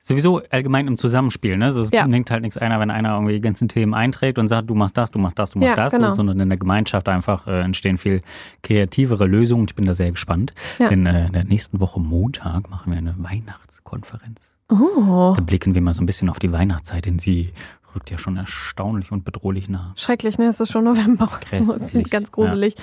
Sowieso 0.00 0.40
allgemein 0.50 0.86
im 0.86 0.96
Zusammenspiel, 0.96 1.56
ne? 1.58 1.70
So, 1.72 1.82
es 1.82 1.90
Ja. 1.90 2.06
bringt 2.06 2.30
halt 2.30 2.42
nichts 2.42 2.56
einer, 2.56 2.80
wenn 2.80 2.90
einer 2.90 3.14
irgendwie 3.14 3.34
die 3.34 3.40
ganzen 3.40 3.68
Themen 3.68 3.94
einträgt 3.94 4.38
und 4.38 4.48
sagt, 4.48 4.70
du 4.70 4.74
machst 4.74 4.96
das, 4.96 5.10
du 5.10 5.18
machst 5.18 5.38
das, 5.38 5.50
du 5.50 5.58
machst 5.58 5.76
Ja, 5.76 5.84
das, 5.84 5.92
genau. 5.92 6.10
so, 6.10 6.14
sondern 6.16 6.40
in 6.40 6.48
der 6.48 6.58
Gemeinschaft 6.58 7.08
einfach 7.08 7.46
äh, 7.46 7.60
entstehen 7.60 7.98
viel 7.98 8.22
kreativere 8.62 9.26
Lösungen. 9.26 9.66
Ich 9.68 9.74
bin 9.74 9.84
da 9.84 9.94
sehr 9.94 10.10
gespannt. 10.10 10.54
Ja. 10.78 10.88
Denn 10.88 11.04
äh, 11.06 11.26
in 11.26 11.32
der 11.32 11.44
nächsten 11.44 11.80
Woche 11.80 12.00
Montag 12.00 12.70
machen 12.70 12.90
wir 12.92 12.98
eine 12.98 13.14
Weihnachtskonferenz. 13.18 14.52
Oh. 14.70 15.32
Da 15.34 15.42
blicken 15.42 15.74
wir 15.74 15.80
mal 15.80 15.94
so 15.94 16.02
ein 16.02 16.06
bisschen 16.06 16.28
auf 16.28 16.38
die 16.38 16.52
Weihnachtszeit, 16.52 17.06
denn 17.06 17.18
sie 17.18 17.52
rückt 17.94 18.10
ja 18.10 18.18
schon 18.18 18.36
erstaunlich 18.36 19.12
und 19.12 19.24
bedrohlich 19.24 19.68
nah. 19.68 19.92
Schrecklich, 19.96 20.38
ne? 20.38 20.46
Es 20.46 20.60
ist 20.60 20.70
schon 20.70 20.84
November. 20.84 21.28
Grässlich. 21.48 22.10
Ganz 22.10 22.32
gruselig. 22.32 22.74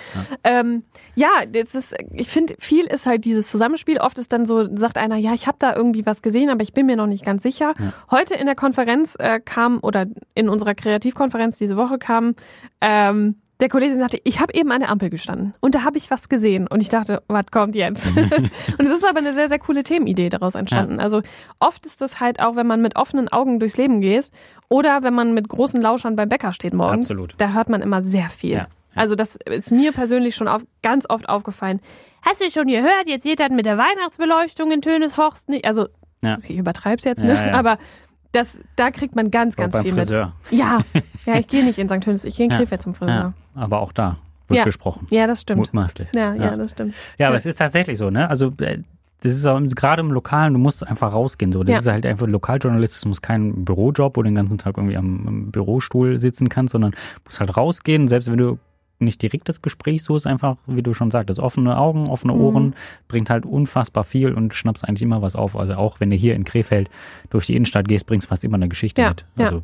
Ja, 0.43 0.59
ähm, 0.59 0.83
ja 1.15 1.29
das 1.47 1.75
ist, 1.75 1.95
ich 2.13 2.29
finde, 2.29 2.55
viel 2.59 2.85
ist 2.85 3.05
halt 3.05 3.25
dieses 3.25 3.49
Zusammenspiel. 3.49 3.99
Oft 3.99 4.17
ist 4.19 4.33
dann 4.33 4.45
so, 4.45 4.75
sagt 4.75 4.97
einer, 4.97 5.17
ja, 5.17 5.33
ich 5.33 5.47
habe 5.47 5.57
da 5.59 5.75
irgendwie 5.75 6.05
was 6.05 6.21
gesehen, 6.21 6.49
aber 6.49 6.63
ich 6.63 6.73
bin 6.73 6.85
mir 6.85 6.95
noch 6.95 7.07
nicht 7.07 7.25
ganz 7.25 7.43
sicher. 7.43 7.73
Ja. 7.79 7.93
Heute 8.11 8.35
in 8.35 8.45
der 8.45 8.55
Konferenz 8.55 9.15
äh, 9.19 9.39
kam, 9.39 9.79
oder 9.81 10.05
in 10.33 10.49
unserer 10.49 10.75
Kreativkonferenz 10.75 11.57
diese 11.57 11.77
Woche 11.77 11.97
kam, 11.97 12.35
ähm, 12.81 13.35
der 13.61 13.69
Kollege 13.69 13.95
sagte, 13.95 14.19
ich 14.25 14.39
habe 14.41 14.53
eben 14.53 14.71
an 14.71 14.81
der 14.81 14.89
Ampel 14.89 15.09
gestanden 15.09 15.53
und 15.61 15.75
da 15.75 15.83
habe 15.83 15.97
ich 15.97 16.11
was 16.11 16.27
gesehen 16.27 16.67
und 16.67 16.81
ich 16.81 16.89
dachte, 16.89 17.23
was 17.27 17.45
kommt 17.51 17.73
jetzt? 17.75 18.11
und 18.17 18.85
es 18.85 18.91
ist 18.91 19.05
aber 19.07 19.19
eine 19.19 19.31
sehr, 19.33 19.47
sehr 19.47 19.59
coole 19.59 19.83
Themenidee 19.83 20.27
daraus 20.29 20.55
entstanden. 20.55 20.99
Also 20.99 21.21
oft 21.59 21.85
ist 21.85 22.01
das 22.01 22.19
halt 22.19 22.41
auch, 22.41 22.55
wenn 22.57 22.67
man 22.67 22.81
mit 22.81 22.97
offenen 22.97 23.29
Augen 23.31 23.59
durchs 23.59 23.77
Leben 23.77 24.01
geht 24.01 24.29
oder 24.67 25.03
wenn 25.03 25.13
man 25.13 25.33
mit 25.33 25.47
großen 25.47 25.81
Lauschern 25.81 26.15
beim 26.17 26.27
Bäcker 26.27 26.51
steht 26.51 26.73
morgens, 26.73 27.05
Absolut. 27.09 27.35
da 27.37 27.53
hört 27.53 27.69
man 27.69 27.81
immer 27.81 28.03
sehr 28.03 28.29
viel. 28.29 28.51
Ja, 28.51 28.57
ja. 28.57 28.67
Also 28.93 29.15
das 29.15 29.35
ist 29.45 29.71
mir 29.71 29.91
persönlich 29.93 30.35
schon 30.35 30.47
auf, 30.47 30.63
ganz 30.81 31.09
oft 31.09 31.29
aufgefallen. 31.29 31.79
Hast 32.25 32.41
du 32.41 32.49
schon 32.49 32.67
gehört, 32.67 33.07
jetzt 33.07 33.23
geht 33.23 33.39
das 33.39 33.49
mit 33.51 33.65
der 33.65 33.77
Weihnachtsbeleuchtung 33.77 34.71
in 34.71 34.81
Tönesforst 34.81 35.47
nicht? 35.49 35.65
Also 35.65 35.87
Ja. 36.21 36.37
ich 36.39 36.57
übertreib's 36.57 37.03
jetzt, 37.05 37.21
Ja, 37.21 37.27
ne? 37.27 37.47
ja. 37.51 37.53
Aber 37.53 37.77
das, 38.31 38.59
da 38.75 38.91
kriegt 38.91 39.15
man 39.15 39.31
ganz, 39.31 39.55
ganz 39.55 39.73
beim 39.73 39.83
viel 39.85 39.93
Friseur. 39.93 40.33
mit. 40.51 40.59
Ja, 40.59 40.81
ja, 41.25 41.35
ich 41.39 41.47
gehe 41.47 41.63
nicht 41.63 41.77
in 41.79 41.87
St. 41.87 42.01
Tönis, 42.01 42.25
ich 42.25 42.35
gehe 42.35 42.45
in 42.47 42.51
Ja. 42.51 42.57
Krefeld 42.57 42.81
zum 42.81 42.93
Friseur. 42.95 43.33
Aber 43.55 43.79
auch 43.81 43.91
da 43.91 44.17
wird 44.47 44.59
Ja. 44.59 44.63
gesprochen. 44.63 45.07
Ja, 45.09 45.25
das 45.27 45.41
stimmt. 45.41 45.59
Mutmaßlich. 45.59 46.09
Ja, 46.13 46.33
ja, 46.35 46.43
Ja. 46.43 46.55
das 46.57 46.71
stimmt. 46.71 46.93
Ja, 47.17 47.27
aber 47.27 47.35
es 47.37 47.45
ist 47.45 47.55
tatsächlich 47.57 47.97
so, 47.97 48.09
ne? 48.09 48.29
Also 48.29 48.51
äh, 48.61 48.79
das 49.21 49.33
ist 49.33 49.45
auch 49.47 49.59
gerade 49.59 50.01
im 50.01 50.11
Lokalen, 50.11 50.53
du 50.53 50.59
musst 50.59 50.85
einfach 50.85 51.11
rausgehen. 51.13 51.51
So. 51.51 51.63
Das 51.63 51.71
Ja. 51.73 51.79
ist 51.79 51.87
halt 51.87 52.05
einfach 52.05 52.27
Lokaljournalismus, 52.27 53.21
kein 53.21 53.65
Bürojob, 53.65 54.15
wo 54.17 54.21
du 54.21 54.27
den 54.29 54.35
ganzen 54.35 54.57
Tag 54.59 54.77
irgendwie 54.77 54.97
am, 54.97 55.27
am 55.27 55.51
Bürostuhl 55.51 56.19
sitzen 56.19 56.47
kannst, 56.49 56.73
sondern 56.73 56.93
musst 57.23 57.39
halt 57.39 57.55
rausgehen. 57.57 58.07
Selbst 58.07 58.29
wenn 58.29 58.37
du 58.37 58.59
nicht 58.99 59.21
direkt 59.21 59.49
das 59.49 59.61
Gespräch 59.61 60.03
suchst, 60.03 60.25
einfach, 60.27 60.57
wie 60.67 60.81
du 60.81 60.93
schon 60.93 61.11
sagtest, 61.11 61.39
offene 61.39 61.77
Augen, 61.77 62.07
offene 62.07 62.33
Mhm. 62.33 62.41
Ohren, 62.41 62.75
bringt 63.07 63.29
halt 63.29 63.45
unfassbar 63.45 64.03
viel 64.03 64.33
und 64.33 64.53
schnappst 64.53 64.87
eigentlich 64.87 65.01
immer 65.03 65.21
was 65.21 65.35
auf. 65.35 65.55
Also 65.57 65.73
auch 65.75 65.99
wenn 65.99 66.09
du 66.09 66.15
hier 66.15 66.35
in 66.35 66.45
Krefeld 66.45 66.89
durch 67.29 67.45
die 67.47 67.55
Innenstadt 67.55 67.87
gehst, 67.87 68.05
bringst 68.07 68.27
fast 68.27 68.43
immer 68.43 68.55
eine 68.55 68.69
Geschichte 68.69 69.01
Ja, 69.01 69.09
mit. 69.09 69.25
ja. 69.37 69.45
Also 69.45 69.63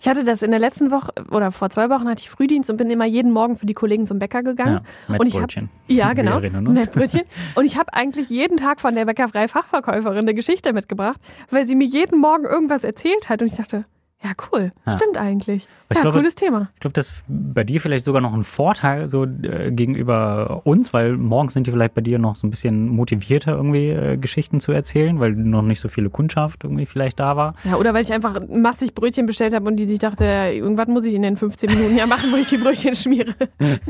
Ich 0.00 0.08
hatte 0.08 0.24
das 0.24 0.42
in 0.42 0.50
der 0.50 0.58
letzten 0.60 0.90
Woche 0.90 1.12
oder 1.30 1.52
vor 1.52 1.70
zwei 1.70 1.88
Wochen 1.90 2.08
hatte 2.08 2.20
ich 2.20 2.30
Frühdienst 2.30 2.70
und 2.70 2.76
bin 2.76 2.90
immer 2.90 3.04
jeden 3.04 3.30
Morgen 3.32 3.54
für 3.56 3.66
die 3.66 3.72
Kollegen 3.72 4.04
zum 4.06 4.18
Bäcker 4.18 4.42
gegangen. 4.42 4.80
Ja, 5.08 5.16
und 5.16 5.26
ich 5.26 5.36
hab, 5.40 5.48
ja, 5.86 6.12
genau. 6.12 6.40
Mettbrötchen. 6.40 7.22
Und 7.54 7.64
ich 7.64 7.76
habe 7.76 7.92
eigentlich 7.94 8.28
jeden 8.30 8.56
Tag 8.56 8.80
von 8.80 8.94
der 8.96 9.04
bäckerfrei 9.04 9.46
Fachverkäuferin 9.46 10.18
eine 10.22 10.34
Geschichte 10.34 10.72
mitgebracht, 10.72 11.20
weil 11.50 11.66
sie 11.66 11.76
mir 11.76 11.86
jeden 11.86 12.20
Morgen 12.20 12.44
irgendwas 12.44 12.82
erzählt 12.82 13.28
hat 13.28 13.42
und 13.42 13.48
ich 13.48 13.54
dachte, 13.54 13.84
ja 14.24 14.30
cool, 14.52 14.72
Ja. 14.86 14.96
stimmt 14.98 15.16
eigentlich. 15.18 15.66
Aber 15.88 15.96
ja, 15.98 16.02
glaube- 16.02 16.18
cooles 16.18 16.34
Thema. 16.34 16.68
Ich 16.74 16.80
glaube, 16.80 16.92
das 16.94 17.12
ist 17.12 17.24
bei 17.28 17.64
dir 17.64 17.80
vielleicht 17.80 18.04
sogar 18.04 18.20
noch 18.22 18.32
ein 18.34 18.44
Vorteil 18.44 19.08
so 19.08 19.24
äh, 19.24 19.70
gegenüber 19.72 20.62
uns, 20.64 20.92
weil 20.92 21.16
morgens 21.16 21.54
sind 21.54 21.66
die 21.66 21.72
vielleicht 21.72 21.94
bei 21.94 22.00
dir 22.00 22.18
noch 22.18 22.36
so 22.36 22.46
ein 22.46 22.50
bisschen 22.50 22.88
motivierter, 22.88 23.52
irgendwie 23.52 23.90
äh, 23.90 24.16
Geschichten 24.16 24.60
zu 24.60 24.72
erzählen, 24.72 25.18
weil 25.20 25.32
noch 25.32 25.62
nicht 25.62 25.80
so 25.80 25.88
viele 25.88 26.08
Kundschaft 26.10 26.64
irgendwie 26.64 26.86
vielleicht 26.86 27.18
da 27.20 27.36
war. 27.36 27.54
Ja, 27.64 27.76
oder 27.76 27.92
weil 27.94 28.02
ich 28.04 28.12
einfach 28.12 28.40
massig 28.48 28.94
Brötchen 28.94 29.26
bestellt 29.26 29.54
habe 29.54 29.66
und 29.66 29.76
die 29.76 29.84
sich 29.86 29.98
dachte, 29.98 30.24
irgendwas 30.24 30.88
muss 30.88 31.04
ich 31.04 31.14
in 31.14 31.22
den 31.22 31.36
15 31.36 31.70
Minuten 31.70 31.96
ja 31.96 32.06
machen, 32.06 32.32
wo 32.32 32.36
ich 32.36 32.48
die 32.48 32.58
Brötchen 32.58 32.94
schmiere. 32.94 33.34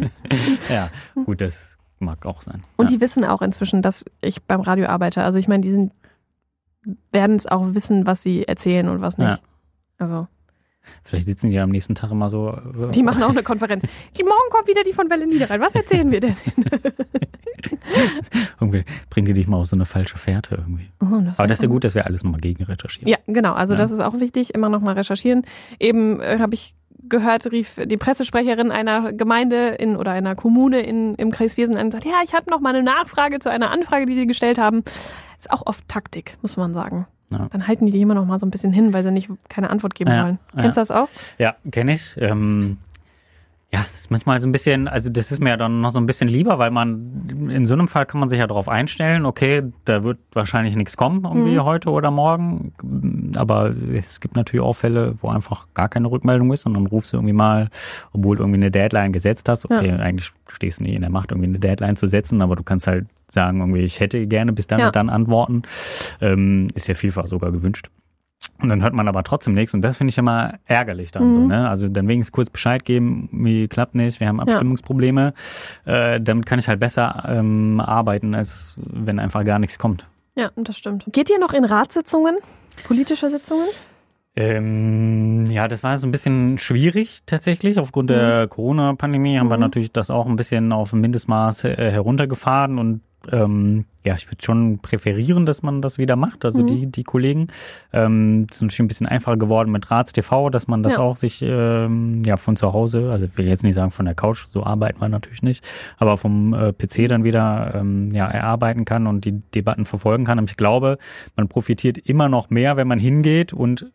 Ja, 0.68 0.90
gut, 1.24 1.40
das 1.40 1.76
mag 1.98 2.24
auch 2.26 2.42
sein. 2.42 2.62
Und 2.76 2.90
ja. 2.90 2.96
die 2.96 3.00
wissen 3.00 3.24
auch 3.24 3.42
inzwischen, 3.42 3.82
dass 3.82 4.04
ich 4.20 4.42
beim 4.42 4.60
Radio 4.60 4.86
arbeite. 4.86 5.22
Also 5.22 5.38
ich 5.38 5.48
meine, 5.48 5.60
die 5.60 5.70
sind 5.70 5.92
werden 7.12 7.36
es 7.36 7.46
auch 7.46 7.74
wissen, 7.74 8.06
was 8.06 8.22
sie 8.22 8.44
erzählen 8.48 8.88
und 8.88 9.00
was 9.00 9.16
nicht. 9.18 9.28
Ja. 9.28 9.38
Also, 10.02 10.26
Vielleicht 11.04 11.26
sitzen 11.26 11.50
die 11.50 11.60
am 11.60 11.70
nächsten 11.70 11.94
Tag 11.94 12.10
immer 12.10 12.28
so. 12.28 12.50
äh, 12.50 12.90
die 12.90 13.04
machen 13.04 13.22
auch 13.22 13.30
eine 13.30 13.44
Konferenz. 13.44 13.84
Morgen 14.18 14.50
kommt 14.50 14.66
wieder 14.66 14.82
die 14.82 14.92
von 14.92 15.08
Welle 15.08 15.28
Niederrhein. 15.28 15.60
Was 15.60 15.76
erzählen 15.76 16.10
wir 16.10 16.18
denn? 16.20 16.34
irgendwie 18.60 18.84
bringen 19.10 19.26
die 19.26 19.32
dich 19.32 19.46
mal 19.46 19.58
auf 19.58 19.66
so 19.66 19.76
eine 19.76 19.86
falsche 19.86 20.18
Fährte 20.18 20.56
irgendwie. 20.56 20.90
Oh, 21.00 21.06
Aber 21.06 21.38
wär 21.38 21.46
das 21.46 21.58
ist 21.58 21.62
ja 21.62 21.68
gut. 21.68 21.84
dass 21.84 21.94
wir 21.94 22.06
alles 22.06 22.22
nochmal 22.24 22.40
gegen 22.40 22.64
recherchieren. 22.64 23.08
Ja, 23.08 23.18
genau. 23.26 23.52
Also 23.52 23.74
Ja. 23.74 23.78
das 23.78 23.90
ist 23.90 24.00
auch 24.00 24.18
wichtig, 24.20 24.54
immer 24.54 24.68
noch 24.68 24.80
mal 24.80 24.94
recherchieren. 24.94 25.42
Eben 25.78 26.20
äh, 26.20 26.38
habe 26.40 26.54
ich 26.54 26.74
gehört, 27.08 27.50
rief 27.52 27.78
die 27.84 27.96
Pressesprecherin 27.96 28.70
einer 28.70 29.12
Gemeinde 29.12 29.68
in 29.70 29.96
oder 29.96 30.12
einer 30.12 30.34
Kommune 30.34 30.80
in, 30.80 31.14
im 31.16 31.30
Kreis 31.30 31.56
Wiesen 31.56 31.76
an 31.76 31.86
und 31.86 31.90
sagt, 31.92 32.04
ja, 32.04 32.20
ich 32.24 32.32
hatte 32.32 32.50
noch 32.50 32.60
mal 32.60 32.70
eine 32.74 32.82
Nachfrage 32.82 33.38
zu 33.38 33.50
einer 33.50 33.70
Anfrage, 33.70 34.06
die 34.06 34.18
sie 34.18 34.26
gestellt 34.26 34.58
haben. 34.58 34.82
Ist 35.38 35.50
auch 35.52 35.66
oft 35.66 35.86
Taktik, 35.88 36.36
muss 36.42 36.56
man 36.56 36.74
sagen. 36.74 37.06
Ja. 37.32 37.48
Dann 37.50 37.66
halten 37.66 37.86
die 37.86 37.92
dich 37.92 38.00
immer 38.02 38.14
noch 38.14 38.26
mal 38.26 38.38
so 38.38 38.46
ein 38.46 38.50
bisschen 38.50 38.72
hin, 38.72 38.92
weil 38.92 39.02
sie 39.02 39.10
nicht 39.10 39.28
keine 39.48 39.70
Antwort 39.70 39.94
geben 39.94 40.10
Ja, 40.10 40.24
wollen. 40.24 40.38
Kennst 40.56 40.76
du 40.76 40.80
das 40.80 40.90
auch? 40.90 41.08
Ja, 41.38 41.54
kenne 41.70 41.92
ich. 41.92 42.16
Ähm, 42.18 42.78
ja, 43.74 43.80
das 43.82 43.94
ist 43.94 44.10
manchmal 44.10 44.38
so 44.38 44.46
ein 44.46 44.52
bisschen, 44.52 44.86
also 44.86 45.08
das 45.08 45.32
ist 45.32 45.40
mir 45.40 45.50
ja 45.50 45.56
dann 45.56 45.80
noch 45.80 45.90
so 45.92 45.98
ein 45.98 46.04
bisschen 46.04 46.28
lieber, 46.28 46.58
weil 46.58 46.70
man 46.70 47.48
in 47.50 47.64
so 47.66 47.72
einem 47.72 47.88
Fall 47.88 48.04
kann 48.04 48.20
man 48.20 48.28
sich 48.28 48.38
ja 48.38 48.46
darauf 48.46 48.68
einstellen, 48.68 49.24
okay, 49.24 49.62
da 49.86 50.04
wird 50.04 50.18
wahrscheinlich 50.34 50.76
nichts 50.76 50.96
kommen, 50.98 51.24
irgendwie 51.24 51.54
Mhm. 51.56 51.64
heute 51.64 51.90
oder 51.90 52.10
morgen. 52.10 52.72
Aber 53.36 53.72
es 53.94 54.20
gibt 54.20 54.36
natürlich 54.36 54.62
auch 54.62 54.74
Fälle, 54.74 55.14
wo 55.22 55.28
einfach 55.30 55.68
gar 55.72 55.88
keine 55.88 56.10
Rückmeldung 56.10 56.52
ist 56.52 56.66
und 56.66 56.74
dann 56.74 56.86
rufst 56.86 57.12
du 57.14 57.16
irgendwie 57.16 57.32
mal, 57.32 57.70
obwohl 58.12 58.36
du 58.36 58.42
irgendwie 58.42 58.58
eine 58.58 58.70
Deadline 58.70 59.12
gesetzt 59.12 59.48
hast. 59.48 59.64
Okay, 59.64 59.90
eigentlich 59.92 60.30
stehst 60.48 60.80
du 60.80 60.84
nicht 60.84 60.94
in 60.94 61.00
der 61.00 61.10
Macht, 61.10 61.30
irgendwie 61.30 61.48
eine 61.48 61.58
Deadline 61.58 61.96
zu 61.96 62.06
setzen, 62.08 62.42
aber 62.42 62.56
du 62.56 62.62
kannst 62.62 62.86
halt 62.86 63.06
sagen, 63.28 63.60
irgendwie, 63.60 63.80
ich 63.80 64.00
hätte 64.00 64.26
gerne 64.26 64.52
bis 64.52 64.66
dann 64.66 64.80
Ja. 64.80 64.86
und 64.88 64.96
dann 64.96 65.08
antworten. 65.08 65.62
Ähm, 66.20 66.68
ist 66.74 66.88
ja 66.88 66.94
vielfach 66.94 67.26
sogar 67.26 67.50
gewünscht. 67.52 67.88
Und 68.62 68.68
dann 68.68 68.82
hört 68.82 68.94
man 68.94 69.08
aber 69.08 69.22
trotzdem 69.24 69.54
nichts. 69.54 69.74
Und 69.74 69.82
das 69.82 69.96
finde 69.96 70.10
ich 70.10 70.18
immer 70.18 70.54
ärgerlich 70.66 71.10
dann 71.10 71.34
so, 71.34 71.40
Mhm. 71.40 71.46
ne? 71.48 71.68
Also 71.68 71.88
dann 71.88 72.06
wenigstens 72.08 72.32
kurz 72.32 72.48
Bescheid 72.50 72.84
geben, 72.84 73.28
wie 73.32 73.66
klappt 73.68 73.94
nicht, 73.94 74.20
wir 74.20 74.28
haben 74.28 74.40
Abstimmungsprobleme. 74.40 75.34
Äh, 75.84 76.20
damit 76.20 76.46
kann 76.46 76.58
ich 76.58 76.68
halt 76.68 76.80
besser 76.80 77.24
ähm, 77.28 77.80
arbeiten, 77.80 78.34
als 78.34 78.76
wenn 78.78 79.18
einfach 79.18 79.44
gar 79.44 79.58
nichts 79.58 79.78
kommt. 79.78 80.06
Ja, 80.36 80.50
das 80.56 80.78
stimmt. 80.78 81.04
Geht 81.12 81.28
ihr 81.30 81.38
noch 81.38 81.52
in 81.52 81.64
Ratssitzungen? 81.64 82.36
Politische 82.86 83.28
Sitzungen? 83.28 83.66
Ähm, 84.34 85.44
ja, 85.50 85.68
das 85.68 85.82
war 85.82 85.96
so 85.98 86.06
ein 86.06 86.10
bisschen 86.10 86.56
schwierig 86.58 87.20
tatsächlich. 87.26 87.78
Aufgrund 87.78 88.08
der 88.10 88.48
Corona-Pandemie 88.48 89.38
haben 89.38 89.48
wir 89.48 89.56
Mhm. 89.56 89.62
natürlich 89.62 89.92
das 89.92 90.10
auch 90.10 90.26
ein 90.26 90.36
bisschen 90.36 90.72
auf 90.72 90.92
ein 90.92 91.00
Mindestmaß 91.00 91.64
äh, 91.64 91.90
heruntergefahren 91.90 92.78
und 92.78 93.02
ähm, 93.30 93.84
ja, 94.04 94.16
ich 94.16 94.26
würde 94.26 94.42
schon 94.44 94.78
präferieren, 94.80 95.46
dass 95.46 95.62
man 95.62 95.80
das 95.82 95.98
wieder 95.98 96.16
macht, 96.16 96.44
also 96.44 96.62
Mhm. 96.62 96.66
die, 96.66 96.86
die 96.86 97.04
Kollegen. 97.04 97.48
Ähm, 97.92 98.46
es 98.50 98.56
ist 98.56 98.62
natürlich 98.62 98.80
ein 98.80 98.88
bisschen 98.88 99.06
einfacher 99.06 99.36
geworden 99.36 99.70
mit 99.70 99.90
Ratstv, 99.90 100.50
dass 100.50 100.66
man 100.66 100.82
das 100.82 100.94
Ja. 100.94 101.00
auch 101.00 101.16
sich 101.16 101.40
ähm, 101.42 102.22
ja 102.24 102.36
von 102.36 102.56
zu 102.56 102.72
Hause, 102.72 103.10
also 103.12 103.26
ich 103.26 103.36
will 103.38 103.46
jetzt 103.46 103.62
nicht 103.62 103.74
sagen 103.74 103.90
von 103.92 104.06
der 104.06 104.14
Couch, 104.14 104.46
so 104.48 104.64
arbeiten 104.64 105.00
wir 105.00 105.08
natürlich 105.08 105.42
nicht, 105.42 105.64
aber 105.98 106.16
vom 106.16 106.52
äh, 106.54 106.72
PC 106.72 107.08
dann 107.08 107.22
wieder 107.24 107.74
ähm, 107.76 108.10
ja, 108.12 108.26
erarbeiten 108.26 108.84
kann 108.84 109.06
und 109.06 109.24
die 109.24 109.40
Debatten 109.54 109.84
verfolgen 109.84 110.24
kann. 110.24 110.38
Und 110.38 110.50
ich 110.50 110.56
glaube, 110.56 110.98
man 111.36 111.48
profitiert 111.48 111.98
immer 111.98 112.28
noch 112.28 112.50
mehr, 112.50 112.76
wenn 112.76 112.88
man 112.88 112.98
hingeht 112.98 113.52
und 113.52 113.92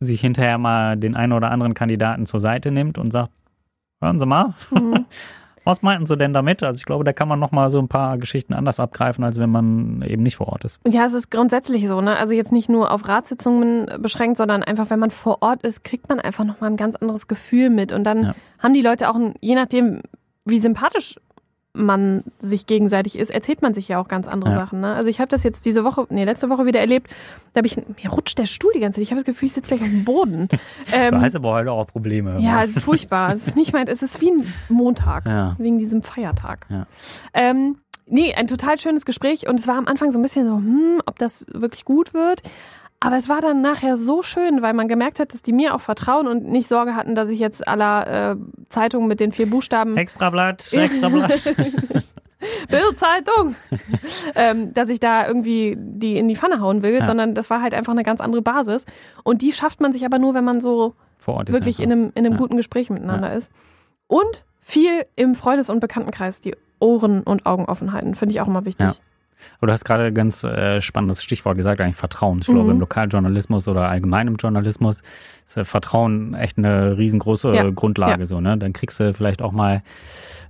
sich 0.00 0.20
hinterher 0.22 0.58
mal 0.58 0.96
den 0.96 1.14
einen 1.14 1.32
oder 1.32 1.50
anderen 1.50 1.74
Kandidaten 1.74 2.26
zur 2.26 2.40
Seite 2.40 2.70
nimmt 2.72 2.98
und 2.98 3.12
sagt, 3.12 3.30
hören 4.00 4.18
Sie 4.18 4.26
mal, 4.26 4.54
Mhm. 4.70 5.04
was 5.64 5.82
meinten 5.82 6.06
Sie 6.06 6.16
denn 6.16 6.32
damit? 6.32 6.62
Also 6.62 6.78
ich 6.78 6.84
glaube, 6.84 7.04
da 7.04 7.12
kann 7.12 7.28
man 7.28 7.38
noch 7.38 7.52
mal 7.52 7.70
so 7.70 7.78
ein 7.78 7.88
paar 7.88 8.18
Geschichten 8.18 8.52
anders 8.54 8.80
abgreifen, 8.80 9.22
als 9.24 9.38
wenn 9.38 9.50
man 9.50 10.02
eben 10.02 10.22
nicht 10.22 10.36
vor 10.36 10.48
Ort 10.48 10.64
ist. 10.64 10.78
Ja, 10.88 11.04
es 11.06 11.12
ist 11.14 11.30
grundsätzlich 11.30 11.86
so, 11.88 12.00
ne? 12.00 12.16
Also 12.16 12.34
jetzt 12.34 12.52
nicht 12.52 12.68
nur 12.68 12.90
auf 12.90 13.06
Ratssitzungen 13.08 13.86
beschränkt, 14.00 14.38
sondern 14.38 14.62
einfach, 14.62 14.90
wenn 14.90 14.98
man 14.98 15.10
vor 15.10 15.38
Ort 15.42 15.62
ist, 15.62 15.84
kriegt 15.84 16.08
man 16.08 16.20
einfach 16.20 16.44
nochmal 16.44 16.70
ein 16.70 16.76
ganz 16.76 16.96
anderes 16.96 17.28
Gefühl 17.28 17.70
mit. 17.70 17.92
Und 17.92 18.04
dann 18.04 18.24
Ja. 18.24 18.34
haben 18.58 18.74
die 18.74 18.82
Leute 18.82 19.08
auch, 19.10 19.14
ein, 19.14 19.34
je 19.40 19.54
nachdem, 19.54 20.00
wie 20.44 20.60
sympathisch 20.60 21.16
man 21.74 22.22
sich 22.38 22.66
gegenseitig 22.66 23.18
ist, 23.18 23.30
erzählt 23.30 23.62
man 23.62 23.72
sich 23.72 23.88
ja 23.88 23.98
auch 23.98 24.06
ganz 24.08 24.28
andere 24.28 24.50
Ja. 24.50 24.56
Sachen. 24.56 24.80
Ne? 24.80 24.94
Also 24.94 25.08
ich 25.08 25.20
habe 25.20 25.28
das 25.30 25.42
jetzt 25.42 25.64
diese 25.64 25.84
Woche, 25.84 26.06
nee, 26.10 26.24
letzte 26.24 26.50
Woche 26.50 26.66
wieder 26.66 26.80
erlebt. 26.80 27.10
Da 27.54 27.58
habe 27.58 27.66
ich, 27.66 27.76
mir 27.76 28.10
rutscht 28.10 28.38
der 28.38 28.46
Stuhl 28.46 28.72
die 28.74 28.80
ganze 28.80 28.96
Zeit. 28.96 29.04
Ich 29.04 29.10
habe 29.10 29.20
das 29.20 29.26
Gefühl, 29.26 29.46
ich 29.46 29.54
sitze 29.54 29.68
gleich 29.68 29.80
auf 29.80 29.88
dem 29.88 30.04
Boden. 30.04 30.48
Du 30.48 30.58
ähm, 30.92 31.20
hast 31.20 31.34
aber 31.34 31.50
heute 31.52 31.72
auch 31.72 31.86
Probleme. 31.86 32.38
ja, 32.40 32.62
es 32.62 32.76
ist 32.76 32.84
furchtbar. 32.84 33.32
Es 33.32 33.48
ist 33.48 33.56
nicht 33.56 33.72
mein, 33.72 33.86
es 33.88 34.02
ist 34.02 34.20
wie 34.20 34.30
ein 34.30 34.52
Montag. 34.68 35.24
Ja. 35.26 35.56
Wegen 35.58 35.78
diesem 35.78 36.02
Feiertag. 36.02 36.66
Ja. 36.68 36.86
Ähm, 37.32 37.78
nee, 38.06 38.34
ein 38.34 38.46
total 38.48 38.78
schönes 38.78 39.06
Gespräch 39.06 39.48
und 39.48 39.58
es 39.58 39.66
war 39.66 39.76
am 39.78 39.86
Anfang 39.86 40.12
so 40.12 40.18
ein 40.18 40.22
bisschen 40.22 40.46
so, 40.46 40.56
hm, 40.56 41.00
ob 41.06 41.18
das 41.18 41.46
wirklich 41.52 41.86
gut 41.86 42.12
wird. 42.12 42.42
Aber 43.04 43.16
es 43.16 43.28
war 43.28 43.40
dann 43.40 43.60
nachher 43.62 43.96
so 43.96 44.22
schön, 44.22 44.62
weil 44.62 44.74
man 44.74 44.86
gemerkt 44.86 45.18
hat, 45.18 45.32
dass 45.32 45.42
die 45.42 45.52
mir 45.52 45.74
auch 45.74 45.80
vertrauen 45.80 46.26
und 46.28 46.44
nicht 46.48 46.68
Sorge 46.68 46.94
hatten, 46.94 47.14
dass 47.14 47.28
ich 47.30 47.40
jetzt 47.40 47.66
aller 47.66 48.32
äh, 48.32 48.36
Zeitungen 48.68 49.08
mit 49.08 49.18
den 49.20 49.32
vier 49.32 49.50
Buchstaben 49.50 49.96
Extrablatt, 49.96 50.64
Extrablatt. 50.72 51.32
Bildzeitung, 52.68 53.54
ähm, 54.34 54.72
dass 54.72 54.88
ich 54.88 54.98
da 55.00 55.26
irgendwie 55.26 55.76
die 55.78 56.16
in 56.16 56.26
die 56.28 56.36
Pfanne 56.36 56.60
hauen 56.60 56.82
will, 56.82 56.94
Ja. 56.98 57.06
sondern 57.06 57.34
das 57.34 57.50
war 57.50 57.62
halt 57.62 57.74
einfach 57.74 57.92
eine 57.92 58.02
ganz 58.02 58.20
andere 58.20 58.42
Basis. 58.42 58.86
Und 59.22 59.42
die 59.42 59.52
schafft 59.52 59.80
man 59.80 59.92
sich 59.92 60.04
aber 60.04 60.18
nur, 60.18 60.34
wenn 60.34 60.44
man 60.44 60.60
so 60.60 60.94
vor 61.18 61.34
Ort 61.34 61.52
wirklich 61.52 61.78
in 61.80 61.92
einem, 61.92 62.12
in 62.14 62.24
einem 62.24 62.32
Ja. 62.34 62.38
guten 62.38 62.56
Gespräch 62.56 62.90
miteinander 62.90 63.32
ist. 63.32 63.52
Und 64.08 64.44
viel 64.60 65.06
im 65.16 65.34
Freundes- 65.34 65.70
und 65.70 65.80
Bekanntenkreis 65.80 66.40
die 66.40 66.54
Ohren 66.80 67.22
und 67.22 67.46
Augen 67.46 67.64
offen 67.66 67.92
halten, 67.92 68.14
finde 68.14 68.32
ich 68.34 68.40
auch 68.40 68.48
immer 68.48 68.64
wichtig. 68.64 68.88
Aber 69.58 69.68
du 69.68 69.72
hast 69.72 69.84
gerade 69.84 70.04
ein 70.04 70.14
ganz 70.14 70.44
äh, 70.44 70.80
spannendes 70.80 71.22
Stichwort 71.22 71.56
gesagt, 71.56 71.80
eigentlich 71.80 71.96
Vertrauen. 71.96 72.38
Ich 72.40 72.46
glaube, 72.46 72.64
Mhm. 72.64 72.70
im 72.70 72.80
Lokaljournalismus 72.80 73.68
oder 73.68 73.88
allgemein 73.88 74.26
im 74.28 74.36
Journalismus 74.36 75.02
ist 75.46 75.56
äh, 75.56 75.64
Vertrauen 75.64 76.34
echt 76.34 76.58
eine 76.58 76.96
riesengroße 76.98 77.54
Ja. 77.54 77.70
Grundlage. 77.70 78.20
Ja. 78.20 78.26
So, 78.26 78.40
ne? 78.40 78.58
Dann 78.58 78.72
kriegst 78.72 78.98
du 79.00 79.12
vielleicht 79.14 79.42
auch 79.42 79.52
mal 79.52 79.82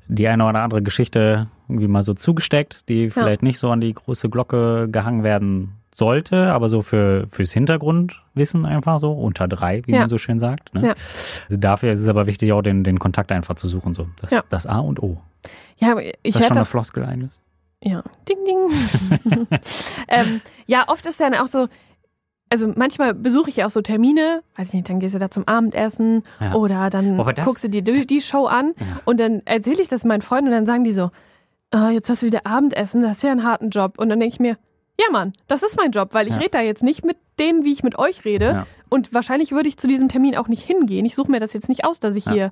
die 0.08 0.26
eine 0.28 0.44
oder 0.46 0.60
andere 0.60 0.82
Geschichte 0.82 1.48
irgendwie 1.68 1.88
mal 1.88 2.02
so 2.02 2.14
zugesteckt, 2.14 2.84
die 2.88 3.08
vielleicht 3.10 3.42
nicht 3.42 3.58
so 3.58 3.70
an 3.70 3.80
die 3.80 3.94
große 3.94 4.28
Glocke 4.28 4.88
gehangen 4.90 5.22
werden 5.22 5.74
sollte, 5.94 6.52
aber 6.52 6.68
so 6.70 6.80
für 6.82 7.26
fürs 7.30 7.52
Hintergrundwissen 7.52 8.64
einfach 8.66 8.98
so, 8.98 9.12
unter 9.12 9.46
drei, 9.48 9.82
wie 9.86 9.92
Ja. 9.92 10.00
man 10.00 10.08
so 10.08 10.18
schön 10.18 10.38
sagt. 10.38 10.74
Ne? 10.74 10.80
Ja. 10.88 10.94
Also 11.44 11.56
dafür 11.58 11.92
ist 11.92 11.98
es 12.00 12.08
aber 12.08 12.26
wichtig, 12.26 12.52
auch 12.52 12.62
den, 12.62 12.82
den 12.84 12.98
Kontakt 12.98 13.30
einfach 13.32 13.54
zu 13.56 13.68
suchen. 13.68 13.94
So. 13.94 14.08
Das, 14.20 14.30
Ja. 14.30 14.42
das 14.48 14.66
A 14.66 14.78
und 14.78 15.02
O. 15.02 15.18
Ja, 15.78 15.98
ich 15.98 16.14
Ist 16.22 16.36
das 16.40 16.46
schon 16.48 16.56
eine 16.56 16.64
Floskel 16.64 17.04
eigentlich? 17.04 17.30
Ja, 17.82 18.02
ding, 18.28 18.38
ding. 18.46 19.48
ähm, 20.08 20.40
ja, 20.66 20.84
oft 20.88 21.04
ist 21.06 21.20
dann 21.20 21.34
auch 21.34 21.46
so, 21.48 21.66
also 22.50 22.72
manchmal 22.76 23.14
besuche 23.14 23.50
ich 23.50 23.56
ja 23.56 23.66
auch 23.66 23.70
so 23.70 23.80
Termine, 23.82 24.42
weiß 24.56 24.68
ich 24.68 24.74
nicht, 24.74 24.88
dann 24.88 25.00
gehst 25.00 25.14
du 25.14 25.18
da 25.18 25.30
zum 25.30 25.48
Abendessen 25.48 26.22
Ja. 26.40 26.54
oder 26.54 26.90
dann 26.90 27.16
das- 27.34 27.44
guckst 27.46 27.64
du 27.64 27.68
dir 27.68 27.82
die, 27.82 28.06
die 28.06 28.20
Show 28.20 28.46
an 28.46 28.74
Ja. 28.78 28.86
und 29.04 29.18
dann 29.20 29.42
erzähle 29.46 29.82
ich 29.82 29.88
das 29.88 30.04
meinen 30.04 30.22
Freunden 30.22 30.46
und 30.48 30.52
dann 30.52 30.66
sagen 30.66 30.84
die 30.84 30.92
so, 30.92 31.10
ah, 31.70 31.90
jetzt 31.90 32.08
hast 32.10 32.22
du 32.22 32.26
wieder 32.26 32.46
Abendessen, 32.46 33.02
das 33.02 33.16
ist 33.18 33.22
ja 33.22 33.32
ein 33.32 33.42
harten 33.44 33.70
Job. 33.70 33.98
Und 33.98 34.10
dann 34.10 34.20
denke 34.20 34.34
ich 34.34 34.40
mir, 34.40 34.58
ja 35.00 35.06
Mann, 35.10 35.32
das 35.48 35.62
ist 35.62 35.76
mein 35.78 35.90
Job, 35.90 36.10
weil 36.12 36.26
ich 36.28 36.34
Ja. 36.34 36.40
rede 36.40 36.50
da 36.50 36.60
jetzt 36.60 36.82
nicht 36.82 37.04
mit 37.04 37.16
denen, 37.38 37.64
wie 37.64 37.72
ich 37.72 37.82
mit 37.82 37.98
euch 37.98 38.24
rede. 38.26 38.66
Und 38.90 39.14
wahrscheinlich 39.14 39.50
würde 39.52 39.68
ich 39.70 39.78
zu 39.78 39.88
diesem 39.88 40.08
Termin 40.08 40.36
auch 40.36 40.48
nicht 40.48 40.62
hingehen. 40.62 41.06
Ich 41.06 41.14
suche 41.14 41.30
mir 41.30 41.40
das 41.40 41.54
jetzt 41.54 41.70
nicht 41.70 41.84
aus, 41.86 41.98
dass 41.98 42.14
ich 42.14 42.24
hier 42.28 42.50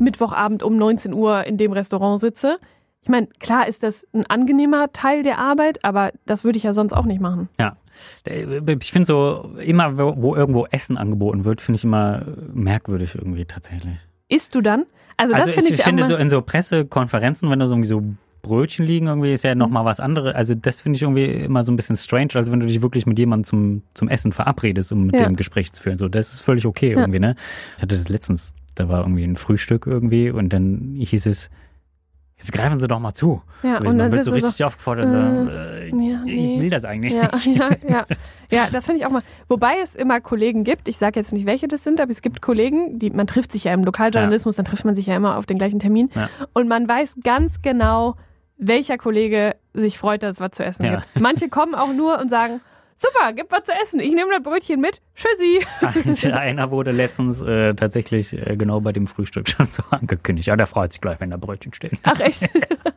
Mittwochabend 0.00 0.64
um 0.64 0.76
19 0.76 1.14
Uhr 1.14 1.44
in 1.44 1.56
dem 1.56 1.70
Restaurant 1.72 2.18
sitze. 2.20 2.58
Ich 3.08 3.10
meine, 3.10 3.26
klar 3.40 3.66
ist 3.66 3.82
das 3.82 4.06
ein 4.12 4.26
angenehmer 4.26 4.92
Teil 4.92 5.22
der 5.22 5.38
Arbeit, 5.38 5.82
aber 5.82 6.12
das 6.26 6.44
würde 6.44 6.58
ich 6.58 6.64
ja 6.64 6.74
sonst 6.74 6.92
auch 6.92 7.06
nicht 7.06 7.22
machen. 7.22 7.48
Ja. 7.58 7.78
Ich 8.78 8.92
finde 8.92 9.06
so, 9.06 9.50
immer 9.64 9.96
wo, 9.96 10.14
wo 10.18 10.36
irgendwo 10.36 10.66
Essen 10.66 10.98
angeboten 10.98 11.46
wird, 11.46 11.62
finde 11.62 11.78
ich 11.78 11.84
immer 11.84 12.22
merkwürdig 12.52 13.14
irgendwie 13.14 13.46
tatsächlich. 13.46 13.96
Isst 14.28 14.54
du 14.54 14.60
dann? 14.60 14.84
Also 15.16 15.32
das 15.32 15.44
also 15.44 15.54
finde 15.54 15.70
ich, 15.70 15.78
ich, 15.78 15.84
finde 15.84 16.04
auch 16.04 16.08
so 16.08 16.16
in 16.16 16.28
so 16.28 16.42
Pressekonferenzen, 16.42 17.48
wenn 17.50 17.58
du 17.58 17.66
so 17.66 17.76
irgendwie 17.76 17.88
so 17.88 18.02
Brötchen 18.42 18.84
liegen, 18.84 19.06
irgendwie 19.06 19.32
ist 19.32 19.42
ja 19.42 19.54
nochmal 19.54 19.86
was 19.86 20.00
anderes. 20.00 20.34
Also 20.34 20.54
das 20.54 20.82
finde 20.82 20.98
ich 20.98 21.02
irgendwie 21.02 21.24
immer 21.24 21.62
so 21.62 21.72
ein 21.72 21.76
bisschen 21.76 21.96
strange, 21.96 22.34
als 22.34 22.52
wenn 22.52 22.60
du 22.60 22.66
dich 22.66 22.82
wirklich 22.82 23.06
mit 23.06 23.18
jemandem 23.18 23.44
zum, 23.44 23.82
zum 23.94 24.08
Essen 24.10 24.32
verabredest, 24.32 24.92
um 24.92 25.06
mit 25.06 25.18
Ja. 25.18 25.26
dem 25.26 25.34
Gespräch 25.36 25.72
zu 25.72 25.82
führen. 25.82 25.96
So, 25.96 26.08
das 26.08 26.34
ist 26.34 26.40
völlig 26.40 26.66
okay 26.66 26.92
Ja. 26.92 26.98
irgendwie, 27.00 27.20
ne? 27.20 27.36
Ich 27.78 27.82
hatte 27.82 27.96
das 27.96 28.10
letztens, 28.10 28.52
da 28.74 28.90
war 28.90 29.00
irgendwie 29.00 29.24
ein 29.24 29.36
Frühstück 29.36 29.86
irgendwie 29.86 30.30
und 30.30 30.52
dann 30.52 30.94
hieß 30.98 31.24
es, 31.24 31.48
jetzt 32.38 32.52
greifen 32.52 32.78
Sie 32.78 32.88
doch 32.88 32.98
mal 33.00 33.12
zu. 33.14 33.42
Ja, 33.62 33.78
und 33.78 33.78
und 33.78 33.86
man 33.86 33.98
dann 33.98 34.12
wird 34.12 34.24
so 34.24 34.30
du 34.32 34.40
so, 34.40 34.46
richtig 34.46 34.64
aufgefordert 34.64 35.10
sagen, 35.10 35.48
äh, 35.48 35.88
ja, 35.88 36.22
nee. 36.24 36.54
ich 36.54 36.60
will 36.62 36.70
das 36.70 36.84
eigentlich 36.84 37.12
Ja, 37.14 37.30
nicht. 37.34 37.46
ja, 37.46 37.70
ja. 37.88 38.06
Ja, 38.50 38.68
das 38.72 38.86
finde 38.86 39.00
ich 39.00 39.06
auch 39.06 39.10
mal. 39.10 39.22
Wobei 39.48 39.78
es 39.82 39.94
immer 39.94 40.20
Kollegen 40.20 40.64
gibt, 40.64 40.88
ich 40.88 40.96
sage 40.96 41.20
jetzt 41.20 41.32
nicht, 41.34 41.44
welche 41.44 41.68
das 41.68 41.84
sind, 41.84 42.00
aber 42.00 42.10
es 42.10 42.22
gibt 42.22 42.40
Kollegen, 42.40 42.98
die, 42.98 43.10
man 43.10 43.26
trifft 43.26 43.52
sich 43.52 43.64
ja 43.64 43.74
im 43.74 43.84
Lokaljournalismus, 43.84 44.56
dann 44.56 44.64
trifft 44.64 44.86
man 44.86 44.94
sich 44.94 45.06
ja 45.06 45.16
immer 45.16 45.36
auf 45.36 45.44
den 45.44 45.58
gleichen 45.58 45.80
Termin. 45.80 46.08
Und 46.54 46.66
man 46.68 46.88
weiß 46.88 47.16
ganz 47.22 47.60
genau, 47.60 48.14
welcher 48.56 48.96
Kollege 48.96 49.54
sich 49.74 49.98
freut, 49.98 50.22
dass 50.22 50.36
es 50.36 50.40
was 50.40 50.52
zu 50.52 50.64
essen 50.64 50.84
gibt. 50.90 51.20
Manche 51.20 51.48
kommen 51.48 51.74
auch 51.74 51.92
nur 51.92 52.18
und 52.18 52.28
sagen, 52.30 52.60
super, 53.00 53.32
gibt 53.32 53.50
was 53.52 53.62
zu 53.64 53.72
essen, 53.72 54.00
ich 54.00 54.12
nehme 54.14 54.30
das 54.32 54.42
Brötchen 54.42 54.80
mit, 54.80 55.00
tschüssi. 55.14 55.64
Also 55.80 56.28
einer 56.32 56.70
wurde 56.70 56.90
letztens 56.90 57.40
äh, 57.40 57.72
tatsächlich 57.74 58.32
äh, 58.34 58.56
genau 58.56 58.80
bei 58.80 58.92
dem 58.92 59.06
Frühstück 59.06 59.48
schon 59.56 59.66
so 59.66 59.82
angekündigt. 59.90 60.48
Ja, 60.48 60.56
der 60.56 60.66
freut 60.66 60.92
sich 60.92 61.00
gleich, 61.00 61.20
wenn 61.20 61.30
da 61.30 61.36
Brötchen 61.36 61.72
stehen. 61.72 61.96
Ach 62.02 62.18
echt? 62.20 62.50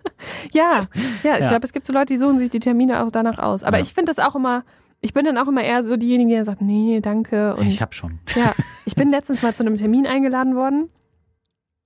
ja, 0.54 0.88
ja, 1.24 1.36
ich 1.36 1.44
Ja. 1.44 1.48
glaube, 1.50 1.66
es 1.66 1.72
gibt 1.74 1.86
so 1.86 1.94
Leute, 1.94 2.08
die 2.14 2.18
suchen 2.18 2.40
sich 2.40 2.50
die 2.50 2.60
Termine 2.60 3.04
auch 3.04 3.12
danach 3.12 3.38
aus. 3.38 3.64
Aber 3.64 3.78
Ja. 3.78 3.84
ich 3.84 3.94
finde 3.94 4.12
das 4.14 4.20
auch 4.26 4.36
immer, 4.36 4.64
ich 5.02 5.14
bin 5.14 5.24
dann 5.26 5.38
auch 5.38 5.48
immer 5.48 5.64
eher 5.64 5.84
so 5.84 5.96
diejenige, 5.98 6.36
die 6.38 6.44
sagt, 6.44 6.62
nee, 6.62 7.00
danke. 7.02 7.56
Und 7.56 7.68
Ich 7.68 7.82
hab 7.82 7.94
schon. 7.94 8.20
Ja, 8.36 8.54
ich 8.86 8.96
bin 8.96 9.12
letztens 9.12 9.42
mal 9.44 9.54
zu 9.56 9.64
einem 9.64 9.76
Termin 9.76 10.06
eingeladen 10.08 10.56
worden. 10.56 10.90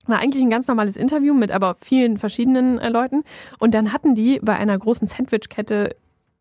War 0.06 0.20
eigentlich 0.20 0.42
ein 0.42 0.50
ganz 0.50 0.68
normales 0.68 0.96
Interview 0.96 1.34
mit 1.34 1.50
aber 1.50 1.76
vielen 1.80 2.16
verschiedenen 2.16 2.78
äh, 2.78 2.88
Leuten. 2.88 3.24
Und 3.58 3.74
dann 3.74 3.92
hatten 3.92 4.14
die 4.14 4.38
bei 4.40 4.54
einer 4.56 4.78
großen 4.78 5.06
Sandwich-Kette, 5.06 5.96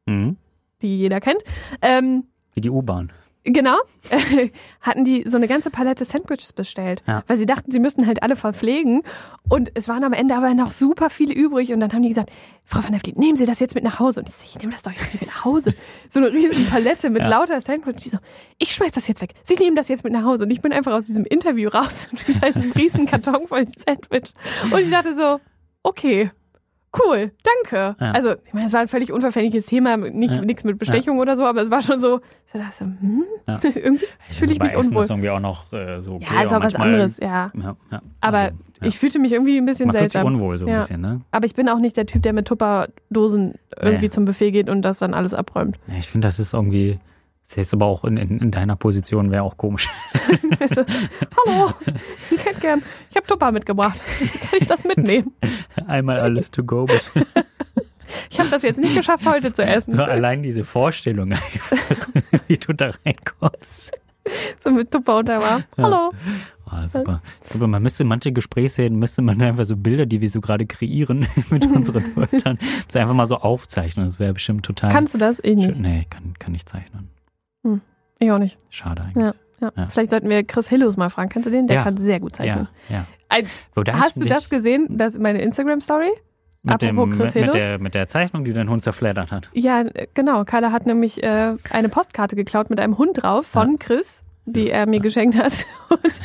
Mhm. 0.08 0.38
Die 0.82 0.98
jeder 0.98 1.20
kennt, 1.20 1.42
ähm, 1.82 2.26
Wie 2.54 2.62
die 2.62 2.70
U-Bahn. 2.70 3.12
genau, 3.44 3.78
hatten 4.82 5.04
die 5.04 5.24
so 5.28 5.38
eine 5.38 5.48
ganze 5.48 5.70
Palette 5.70 6.04
Sandwiches 6.06 6.54
bestellt. 6.54 7.04
Ja. 7.08 7.24
Weil 7.28 7.38
sie 7.38 7.46
dachten, 7.46 7.72
sie 7.72 7.80
müssten 7.80 8.08
halt 8.08 8.24
alle 8.24 8.36
verpflegen. 8.36 9.04
Und 9.48 9.70
es 9.76 9.88
waren 9.88 10.04
am 10.04 10.14
Ende 10.14 10.36
aber 10.36 10.54
noch 10.56 10.72
super 10.72 11.10
viele 11.10 11.34
übrig. 11.34 11.72
Und 11.72 11.80
dann 11.80 11.92
haben 11.94 12.02
die 12.02 12.10
gesagt, 12.10 12.32
Frau 12.64 12.84
van 12.84 12.92
der 12.92 13.00
Vliet, 13.00 13.18
nehmen 13.18 13.36
Sie 13.38 13.46
das 13.46 13.60
jetzt 13.60 13.76
mit 13.76 13.84
nach 13.84 14.00
Hause. 14.00 14.22
Und 14.22 14.30
ich 14.30 14.36
so, 14.36 14.46
ich 14.48 14.58
nehme 14.60 14.72
das 14.72 14.82
doch 14.82 14.92
jetzt 14.92 15.14
mit 15.14 15.28
nach 15.28 15.46
Hause. 15.46 15.76
So 16.10 16.20
eine 16.20 16.32
riesen 16.32 16.66
Palette 16.68 17.10
mit 17.12 17.22
Ja. 17.22 17.28
lauter 17.28 17.62
Sandwiches. 17.62 18.04
Die 18.04 18.10
so, 18.10 18.18
ich 18.58 18.72
schmeiß 18.74 18.92
das 18.94 19.08
jetzt 19.08 19.22
weg. 19.22 19.34
Sie 19.44 19.56
nehmen 19.56 19.76
das 19.76 19.88
jetzt 19.90 20.04
mit 20.04 20.14
nach 20.14 20.24
Hause. 20.24 20.46
Und 20.46 20.50
ich 20.52 20.62
bin 20.62 20.74
einfach 20.74 20.94
aus 20.94 21.06
diesem 21.06 21.26
Interview 21.26 21.70
raus 21.70 22.08
und 22.28 22.42
da 22.42 22.48
ist 22.48 22.56
ein 22.58 22.72
riesen 22.72 23.06
Karton 23.06 23.48
voll 23.48 23.68
Sandwich. 23.78 24.34
Und 24.72 24.80
ich 24.80 24.90
dachte 24.90 25.14
so, 25.14 25.40
okay. 25.84 26.32
Cool, 26.98 27.32
danke. 27.44 27.96
Ja. 28.00 28.12
Also, 28.12 28.36
ich 28.46 28.54
meine, 28.54 28.68
es 28.68 28.74
war 28.74 28.80
ein 28.82 28.88
völlig 28.88 29.12
unverfängliches 29.12 29.66
Thema, 29.66 29.98
nicht 29.98 30.34
Ja. 30.36 30.42
nichts 30.42 30.64
mit 30.64 30.78
Bestechung 30.78 31.20
oder 31.20 31.36
so, 31.36 31.46
aber 31.46 31.62
es 31.62 31.70
war 31.72 31.82
schon 31.82 32.00
so, 32.00 32.22
ich 32.46 32.54
dachte 32.54 32.72
so, 32.74 32.86
hm, 32.86 33.24
Ja. 33.48 33.60
irgendwie 33.64 34.06
fühle 34.30 34.52
ich 34.54 34.60
mich 34.60 34.72
Essen 34.74 34.90
unwohl. 34.90 35.04
ist 35.04 35.10
irgendwie 35.10 35.30
auch 35.30 35.40
noch 35.40 35.72
äh, 35.74 36.02
so 36.02 36.16
okay. 36.16 36.26
Ja, 36.36 36.44
ist 36.44 36.54
auch 36.54 36.62
was 36.64 36.76
anderes, 36.76 37.18
ja. 37.18 37.52
Ja, 37.54 37.76
ja. 37.92 38.02
Aber 38.22 38.38
Also, 38.40 38.56
ja. 38.82 38.88
ich 38.88 38.98
fühlte 39.00 39.20
mich 39.20 39.34
irgendwie 39.34 39.58
ein 39.58 39.66
bisschen 39.66 39.88
Man 39.88 39.96
fühlt 39.96 40.12
sich 40.12 40.20
seltsam. 40.20 40.34
unwohl 40.34 40.58
so 40.58 40.66
ein 40.66 40.72
Ja. 40.72 40.80
bisschen, 40.82 41.02
ne? 41.02 41.22
Aber 41.32 41.46
ich 41.46 41.56
bin 41.56 41.68
auch 41.70 41.80
nicht 41.80 41.98
der 41.98 42.06
Typ, 42.06 42.22
der 42.24 42.34
mit 42.34 42.48
Tupperdosen 42.48 43.56
irgendwie 43.80 44.06
Nee. 44.06 44.10
zum 44.10 44.26
Buffet 44.26 44.52
geht 44.52 44.70
und 44.70 44.82
das 44.82 45.00
dann 45.00 45.14
alles 45.14 45.34
abräumt. 45.34 45.78
Ja, 45.88 45.96
ich 46.00 46.08
finde, 46.08 46.28
das 46.28 46.40
ist 46.40 46.54
irgendwie, 46.54 47.00
ist 47.48 47.58
jetzt 47.58 47.74
aber 47.74 47.86
auch 47.86 48.04
in, 48.04 48.18
in, 48.18 48.40
in 48.40 48.52
deiner 48.52 48.76
Position 48.76 49.32
wäre 49.32 49.44
auch 49.44 49.58
komisch. 49.58 49.88
Weißt 50.60 50.78
du, 50.78 50.86
Hallo, 51.46 51.74
ich 52.32 52.44
hätte 52.44 52.60
gern, 52.60 52.84
ich 53.10 53.16
habe 53.16 53.28
Tupper 53.28 53.52
mitgebracht. 53.52 54.02
Kann 54.20 54.60
ich 54.60 54.68
das 54.68 54.84
mitnehmen? 54.84 55.32
Einmal 55.88 56.20
alles 56.20 56.52
to 56.52 56.64
go. 56.64 56.86
bitte. 56.86 57.12
Ich 58.30 58.40
habe 58.40 58.50
das 58.50 58.62
jetzt 58.62 58.78
nicht 58.80 58.96
geschafft, 58.96 59.26
heute 59.26 59.52
zu 59.52 59.64
essen. 59.64 59.96
Nur 59.96 60.08
allein 60.08 60.44
diese 60.44 60.64
Vorstellung 60.64 61.34
wie 62.48 62.58
du 62.58 62.72
da 62.72 62.92
reinkommst. 63.04 63.92
So 64.60 64.72
mit 64.72 64.92
Tupper 64.92 65.18
unter 65.18 65.40
war. 65.42 65.64
Hallo. 65.78 66.12
Ah, 66.66 66.88
super. 66.88 67.22
Ich 67.44 67.50
glaube, 67.50 67.68
man 67.68 67.82
müsste 67.84 68.04
manche 68.04 68.32
Gesprächsreden, 68.32 68.98
müsste 69.00 69.22
man 69.22 69.42
einfach 69.42 69.66
so 69.66 69.76
Bilder, 69.76 70.06
die 70.06 70.22
wir 70.22 70.30
so 70.30 70.40
gerade 70.42 70.66
kreieren 70.66 71.28
mit 71.50 71.66
unseren 71.68 72.16
Wörtern, 72.16 72.58
einfach 72.94 73.14
mal 73.14 73.26
so 73.26 73.38
aufzeichnen. 73.38 74.06
Das 74.06 74.20
wäre 74.20 74.34
bestimmt 74.34 74.66
total 74.66 74.92
Kannst 74.92 75.14
du 75.14 75.18
das? 75.18 75.40
Ich 75.44 75.56
nicht. 75.56 75.80
Nee, 75.80 76.06
kann, 76.10 76.34
kann 76.40 76.52
nicht 76.54 76.70
zeichnen. 76.70 77.10
Ich 78.20 78.32
auch 78.32 78.40
nicht. 78.40 78.58
Schade 78.70 79.04
eigentlich. 79.04 79.24
Ja. 79.26 79.34
Ja. 79.62 79.72
Ja. 79.76 79.88
Vielleicht 79.88 80.10
sollten 80.12 80.30
wir 80.30 80.44
Chris 80.44 80.68
Hillus 80.70 80.98
mal 80.98 81.10
fragen. 81.10 81.30
Kennst 81.30 81.48
du 81.48 81.52
den? 81.52 81.68
Der 81.68 81.82
kann 81.84 81.98
sehr 81.98 82.20
gut 82.20 82.36
zeichnen. 82.36 82.68
Ja, 82.90 82.96
ja. 82.98 83.06
Ein- 83.30 83.48
Hast 83.94 84.18
du 84.18 84.26
das 84.26 84.50
gesehen? 84.50 84.88
Das 84.90 85.14
ist 85.14 85.22
meine 85.22 85.42
Instagram-Story? 85.42 86.12
Mit, 86.64 86.82
dem, 86.82 86.98
apropos 87.00 87.18
Chris 87.18 87.36
mit, 87.36 87.54
der, 87.54 87.78
mit 87.80 87.94
der 87.94 88.08
Zeichnung, 88.08 88.44
die 88.44 88.52
dein 88.52 88.70
Hund 88.70 88.84
zerfleddert 88.84 89.32
hat. 89.32 89.50
Ja, 89.54 89.84
genau. 90.14 90.44
Carla 90.46 90.72
hat 90.72 90.86
nämlich 90.88 91.24
äh, 91.24 91.54
eine 91.70 91.90
Postkarte 91.90 92.36
geklaut 92.36 92.70
mit 92.70 92.80
einem 92.80 92.98
Hund 92.98 93.22
drauf 93.22 93.46
von 93.46 93.78
Chris, 93.80 94.24
die 94.46 94.70
er 94.72 94.88
mir 94.88 95.00
geschenkt 95.00 95.38
hat. 95.38 95.66
Und 95.90 96.22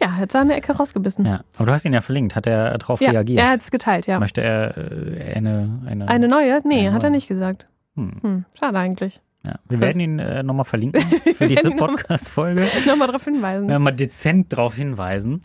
ja, 0.00 0.12
hat 0.12 0.34
da 0.34 0.42
eine 0.42 0.54
Ecke 0.54 0.72
rausgebissen. 0.72 1.24
Ja. 1.24 1.40
Aber 1.56 1.66
du 1.66 1.72
hast 1.72 1.84
ihn 1.86 1.92
ja 1.94 2.02
verlinkt. 2.02 2.36
Hat 2.36 2.46
er 2.46 2.76
darauf 2.78 3.00
Ja, 3.00 3.10
reagiert? 3.10 3.40
er 3.40 3.50
hat 3.50 3.60
es 3.60 3.70
geteilt, 3.70 4.06
ja. 4.06 4.18
Möchte 4.18 4.42
er 4.42 4.76
äh, 4.76 5.34
eine, 5.34 5.80
eine, 5.86 6.08
Eine 6.08 6.28
neue? 6.28 6.60
Nee, 6.64 6.80
Eine 6.80 6.92
hat 6.92 7.02
er 7.02 7.08
neue. 7.10 7.16
nicht 7.16 7.28
gesagt. 7.28 7.66
Hm, 7.96 8.12
Hm, 8.22 8.44
schade 8.58 8.78
eigentlich. 8.78 9.20
Ja. 9.44 9.54
Wir 9.68 9.78
Chris. 9.78 9.80
werden 9.80 10.00
ihn 10.00 10.18
äh, 10.18 10.42
nochmal 10.42 10.64
verlinken 10.64 11.02
für 11.34 11.46
diese 11.46 11.70
Podcast-Folge. 11.70 12.66
Nochmal 12.86 13.06
darauf 13.08 13.24
hinweisen. 13.24 13.64
Wir 13.64 13.70
werden 13.72 13.82
mal 13.82 13.90
dezent 13.92 14.52
darauf 14.52 14.74
hinweisen. 14.76 15.40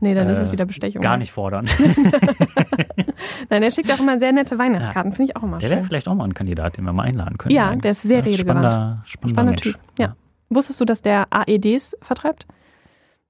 Nee, 0.00 0.14
dann 0.14 0.28
ist 0.28 0.38
Äh, 0.38 0.42
es 0.42 0.52
wieder 0.52 0.64
Bestechung. 0.66 1.02
Gar 1.02 1.16
nicht 1.18 1.30
fordern. 1.32 1.66
Nein, 3.50 3.62
er 3.62 3.70
schickt 3.70 3.92
auch 3.92 4.00
immer 4.00 4.18
sehr 4.18 4.32
nette 4.32 4.58
Weihnachtskarten. 4.58 5.12
Finde 5.12 5.30
ich 5.32 5.36
auch 5.36 5.42
immer 5.42 5.58
Der 5.58 5.70
wäre 5.70 5.80
schön. 5.80 5.86
vielleicht 5.88 6.08
auch 6.08 6.14
mal 6.14 6.24
ein 6.24 6.34
Kandidat, 6.34 6.76
den 6.76 6.84
wir 6.84 6.92
mal 6.92 7.04
einladen 7.04 7.38
können. 7.38 7.54
Ja, 7.54 7.68
eigentlich. 7.68 7.82
der 7.82 7.90
ist 7.92 8.02
sehr 8.02 8.20
ist 8.20 8.26
redegewandt. 8.26 8.60
Spannender, 8.72 9.02
spannender, 9.06 9.34
Spannender. 9.34 9.62
Typ. 9.62 9.78
Ja. 9.98 10.16
Wusstest 10.50 10.80
du, 10.80 10.84
dass 10.84 11.02
der 11.02 11.26
AEDs 11.30 11.96
vertreibt? 12.02 12.46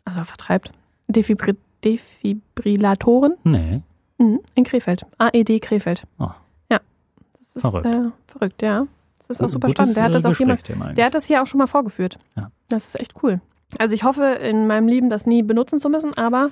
Also 0.04 0.24
vertreibt. 0.24 0.72
Defibri 1.08 1.54
Defibrillatoren 1.84 3.34
Nee. 3.44 3.82
mhm. 4.18 4.40
in 4.54 4.64
Krefeld. 4.64 5.04
AED 5.18 5.60
Krefeld. 5.62 6.04
Oh. 6.18 6.26
Ja. 6.70 6.80
Das 7.38 7.56
ist 7.56 7.62
Verrückt. 7.62 7.86
Äh, 7.86 8.10
verrückt, 8.26 8.62
ja. 8.62 8.86
Das 9.28 9.36
ist 9.38 9.42
auch 9.42 9.48
super 9.48 9.68
Gutes, 9.68 9.76
spannend. 9.82 9.96
Der 9.96 10.04
hat 10.04 10.14
das 10.14 10.24
äh, 10.24 10.28
auch 10.28 10.36
jemand, 10.36 10.96
der 10.96 11.04
hat 11.04 11.14
das 11.14 11.26
hier 11.26 11.42
auch 11.42 11.46
schon 11.46 11.58
mal 11.58 11.66
vorgeführt. 11.66 12.18
Ja. 12.36 12.50
Das 12.68 12.88
ist 12.88 12.98
echt 12.98 13.14
cool. 13.22 13.40
Also 13.78 13.94
ich 13.94 14.04
hoffe, 14.04 14.24
in 14.24 14.66
meinem 14.66 14.88
Leben 14.88 15.10
das 15.10 15.26
nie 15.26 15.42
benutzen 15.42 15.78
zu 15.78 15.90
müssen, 15.90 16.16
aber 16.16 16.50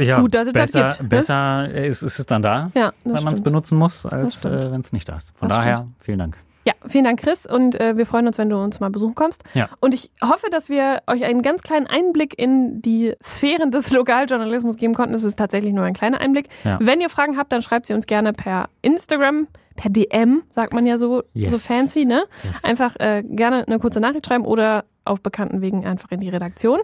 ja, 0.00 0.20
gut, 0.20 0.34
dass 0.34 0.46
es 0.46 0.52
das 0.54 0.72
besser, 0.72 0.88
gibt, 0.88 1.02
ne? 1.02 1.08
Besser 1.08 1.68
ist, 1.68 2.02
ist 2.02 2.18
es 2.18 2.26
dann 2.26 2.40
da, 2.42 2.70
ja, 2.74 2.92
wenn 3.04 3.12
man 3.12 3.26
es 3.26 3.30
stimmt. 3.32 3.44
benutzen 3.44 3.78
muss, 3.78 4.06
als 4.06 4.38
stimmt. 4.38 4.64
äh, 4.64 4.72
wenn 4.72 4.80
es 4.80 4.92
nicht 4.92 5.08
da 5.08 5.16
ist. 5.16 5.36
Von 5.36 5.50
Das 5.50 5.58
daher, 5.58 5.86
vielen 5.98 6.18
Dank. 6.18 6.38
Ja, 6.64 6.74
vielen 6.86 7.04
Dank, 7.04 7.20
Chris. 7.20 7.44
Und 7.44 7.78
äh, 7.80 7.96
wir 7.96 8.06
freuen 8.06 8.26
uns, 8.28 8.38
wenn 8.38 8.48
du 8.48 8.56
uns 8.56 8.78
mal 8.78 8.88
besuchen 8.88 9.16
kommst. 9.16 9.42
Ja. 9.52 9.68
Und 9.80 9.94
ich 9.94 10.10
hoffe, 10.22 10.46
dass 10.50 10.68
wir 10.68 11.02
euch 11.08 11.24
einen 11.24 11.42
ganz 11.42 11.62
kleinen 11.62 11.88
Einblick 11.88 12.38
in 12.38 12.80
die 12.80 13.14
Sphären 13.22 13.72
des 13.72 13.90
Lokaljournalismus 13.92 14.76
geben 14.76 14.94
konnten. 14.94 15.12
Es 15.14 15.24
ist 15.24 15.36
tatsächlich 15.36 15.72
nur 15.72 15.84
ein 15.84 15.94
kleiner 15.94 16.20
Einblick. 16.20 16.48
Ja. 16.62 16.78
Wenn 16.80 17.00
ihr 17.00 17.10
Fragen 17.10 17.36
habt, 17.36 17.50
dann 17.50 17.62
schreibt 17.62 17.86
sie 17.86 17.94
uns 17.94 18.06
gerne 18.06 18.32
per 18.32 18.68
Instagram, 18.80 19.48
per 19.76 19.90
DM, 19.90 20.42
sagt 20.50 20.72
man 20.72 20.86
ja 20.86 20.98
so, 20.98 21.22
Yes. 21.34 21.52
so 21.52 21.58
fancy, 21.58 22.04
ne? 22.04 22.24
Yes. 22.44 22.64
Einfach 22.64 22.94
äh, 23.00 23.22
gerne 23.24 23.66
eine 23.66 23.78
kurze 23.78 24.00
Nachricht 24.00 24.26
schreiben 24.26 24.44
oder 24.44 24.84
auf 25.04 25.20
bekannten 25.20 25.60
Wegen 25.60 25.84
einfach 25.86 26.10
in 26.10 26.20
die 26.20 26.28
Redaktion. 26.28 26.78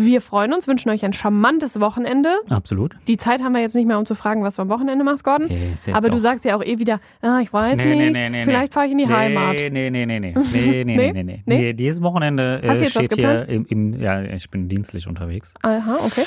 Wir 0.00 0.20
freuen 0.20 0.52
uns, 0.52 0.68
wünschen 0.68 0.90
euch 0.90 1.04
ein 1.04 1.12
charmantes 1.12 1.80
Wochenende. 1.80 2.28
Absolut. 2.48 2.94
Die 3.08 3.16
Zeit 3.16 3.42
haben 3.42 3.52
wir 3.52 3.60
jetzt 3.60 3.74
nicht 3.74 3.86
mehr, 3.88 3.98
um 3.98 4.06
zu 4.06 4.14
fragen, 4.14 4.44
was 4.44 4.54
du 4.54 4.62
am 4.62 4.68
Wochenende 4.68 5.02
machst, 5.04 5.24
Gordon. 5.24 5.46
Okay, 5.46 5.72
Aber 5.92 6.08
du 6.08 6.18
sagst 6.20 6.44
ja 6.44 6.54
auch 6.56 6.62
eh 6.62 6.78
wieder, 6.78 7.00
ah, 7.20 7.40
ich 7.42 7.52
weiß 7.52 7.76
Nee, 7.78 7.96
nicht, 7.96 8.12
nee, 8.12 8.28
nee, 8.30 8.44
vielleicht 8.44 8.72
fahre 8.74 8.86
ich 8.86 8.92
in 8.92 8.98
die 8.98 9.08
Heimat. 9.08 9.54
Nee, 9.56 9.70
nee, 9.70 9.90
nee, 10.06 10.06
nee, 10.06 10.20
nee. 10.20 10.34
Nee, 10.52 10.84
nee, 10.84 11.12
nee, 11.12 11.22
Nee? 11.24 11.42
nee. 11.46 11.72
Dieses 11.72 12.00
Wochenende 12.00 12.62
äh, 12.62 12.88
steht 12.88 13.12
hier 13.14 13.48
im, 13.48 13.66
im, 13.66 14.00
ja, 14.00 14.22
ich 14.22 14.48
bin 14.50 14.68
dienstlich 14.68 15.08
unterwegs. 15.08 15.52
Aha, 15.62 15.96
okay. 16.06 16.22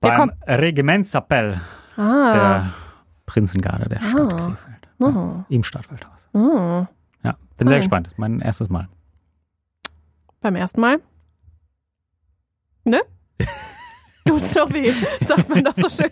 Beim 0.00 0.30
Regimentsappell 0.46 1.60
Ah. 1.96 2.32
der 2.32 2.72
Prinzengarde 3.26 3.88
der 3.88 4.00
Stadt 4.00 4.20
Ah. 4.20 4.26
Krefeld. 4.36 4.77
Oh. 5.00 5.44
Im 5.48 5.62
Stadtwaldhaus. 5.62 6.28
Oh. 6.32 6.86
Ja, 7.22 7.36
bin 7.56 7.68
sehr 7.68 7.76
Fein. 7.76 7.80
gespannt. 7.80 8.06
Das 8.06 8.12
ist 8.14 8.18
mein 8.18 8.40
erstes 8.40 8.68
Mal. 8.68 8.88
Beim 10.40 10.56
ersten 10.56 10.80
Mal. 10.80 11.00
Ne? 12.84 13.00
Tut's 14.24 14.54
noch 14.54 14.72
weh, 14.72 14.90
sagt 15.24 15.48
man 15.48 15.64
doch 15.64 15.74
so 15.76 15.88
schön. 15.88 16.10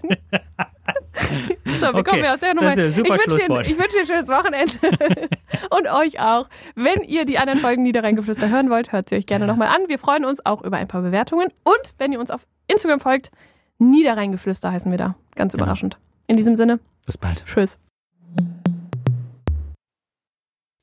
So, 1.64 1.80
wir 1.80 1.94
Okay, 1.96 2.02
kommen 2.02 2.24
ja 2.24 2.34
aus 2.34 2.40
der 2.40 2.54
Nummer. 2.54 2.74
das 2.74 2.96
ist 2.96 2.98
ein 2.98 3.04
super 3.04 3.14
ich 3.16 3.26
wünsche 3.28 3.48
dir, 3.78 3.88
dir 3.88 4.00
ein 4.00 4.06
schönes 4.06 4.28
Wochenende. 4.28 5.28
Und 5.70 5.88
euch 5.90 6.20
auch. 6.20 6.48
Wenn 6.74 7.02
ihr 7.02 7.24
die 7.24 7.38
anderen 7.38 7.58
Folgen 7.60 7.82
Niederrheingeflüster 7.82 8.48
hören 8.48 8.70
wollt, 8.70 8.92
hört 8.92 9.08
sie 9.08 9.16
euch 9.16 9.26
gerne 9.26 9.46
nochmal 9.46 9.68
an. 9.68 9.88
Wir 9.88 9.98
freuen 9.98 10.24
uns 10.24 10.44
auch 10.46 10.62
über 10.62 10.76
ein 10.76 10.88
paar 10.88 11.02
Bewertungen. 11.02 11.48
Und 11.64 11.94
wenn 11.98 12.12
ihr 12.12 12.20
uns 12.20 12.30
auf 12.30 12.46
Instagram 12.68 13.00
folgt, 13.00 13.30
Niederrheingeflüster 13.78 14.70
heißen 14.72 14.90
wir 14.90 14.98
da. 14.98 15.16
Ganz 15.34 15.52
Genau. 15.52 15.64
überraschend. 15.64 15.98
In 16.26 16.36
diesem 16.36 16.56
Sinne, 16.56 16.78
Bis 17.04 17.18
bald. 17.18 17.44
tschüss. 17.46 17.78